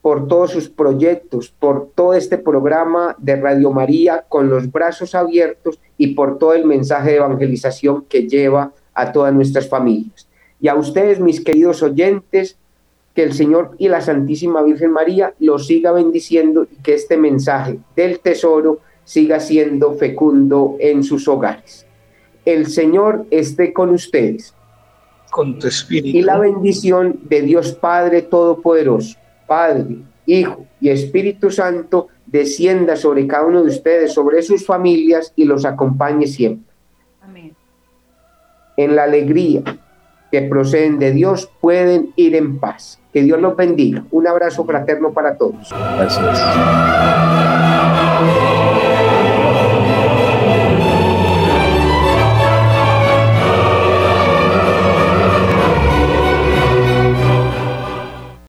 por 0.00 0.28
todos 0.28 0.52
sus 0.52 0.68
proyectos, 0.68 1.50
por 1.58 1.90
todo 1.94 2.14
este 2.14 2.38
programa 2.38 3.16
de 3.18 3.36
Radio 3.36 3.72
María 3.72 4.24
con 4.28 4.48
los 4.48 4.70
brazos 4.70 5.14
abiertos 5.14 5.80
y 5.96 6.14
por 6.14 6.38
todo 6.38 6.54
el 6.54 6.64
mensaje 6.64 7.10
de 7.10 7.16
evangelización 7.16 8.04
que 8.04 8.28
lleva 8.28 8.72
a 8.94 9.12
todas 9.12 9.34
nuestras 9.34 9.68
familias. 9.68 10.28
Y 10.60 10.68
a 10.68 10.74
ustedes, 10.74 11.20
mis 11.20 11.42
queridos 11.42 11.82
oyentes, 11.82 12.58
que 13.18 13.24
el 13.24 13.32
Señor 13.32 13.72
y 13.78 13.88
la 13.88 14.00
Santísima 14.00 14.62
Virgen 14.62 14.92
María 14.92 15.34
los 15.40 15.66
siga 15.66 15.90
bendiciendo 15.90 16.68
y 16.70 16.76
que 16.84 16.94
este 16.94 17.16
mensaje 17.16 17.80
del 17.96 18.20
tesoro 18.20 18.78
siga 19.02 19.40
siendo 19.40 19.94
fecundo 19.94 20.76
en 20.78 21.02
sus 21.02 21.26
hogares. 21.26 21.84
El 22.44 22.68
Señor 22.68 23.26
esté 23.32 23.72
con 23.72 23.90
ustedes. 23.90 24.54
Con 25.32 25.58
tu 25.58 25.66
espíritu. 25.66 26.16
Y 26.16 26.22
la 26.22 26.38
bendición 26.38 27.18
de 27.24 27.42
Dios 27.42 27.72
Padre 27.72 28.22
Todopoderoso, 28.22 29.18
Padre, 29.48 29.96
Hijo 30.24 30.64
y 30.80 30.90
Espíritu 30.90 31.50
Santo, 31.50 32.06
descienda 32.24 32.94
sobre 32.94 33.26
cada 33.26 33.46
uno 33.46 33.64
de 33.64 33.70
ustedes, 33.70 34.14
sobre 34.14 34.42
sus 34.42 34.64
familias 34.64 35.32
y 35.34 35.44
los 35.44 35.64
acompañe 35.64 36.28
siempre. 36.28 36.72
Amén. 37.20 37.56
En 38.76 38.94
la 38.94 39.02
alegría 39.02 39.64
que 40.30 40.42
proceden 40.42 40.98
de 40.98 41.12
Dios 41.12 41.50
pueden 41.60 42.12
ir 42.16 42.36
en 42.36 42.58
paz. 42.58 42.98
Que 43.12 43.22
Dios 43.22 43.40
los 43.40 43.56
bendiga. 43.56 44.04
Un 44.10 44.26
abrazo 44.26 44.64
fraterno 44.64 45.12
para 45.12 45.36
todos. 45.36 45.72
Gracias. 45.96 47.67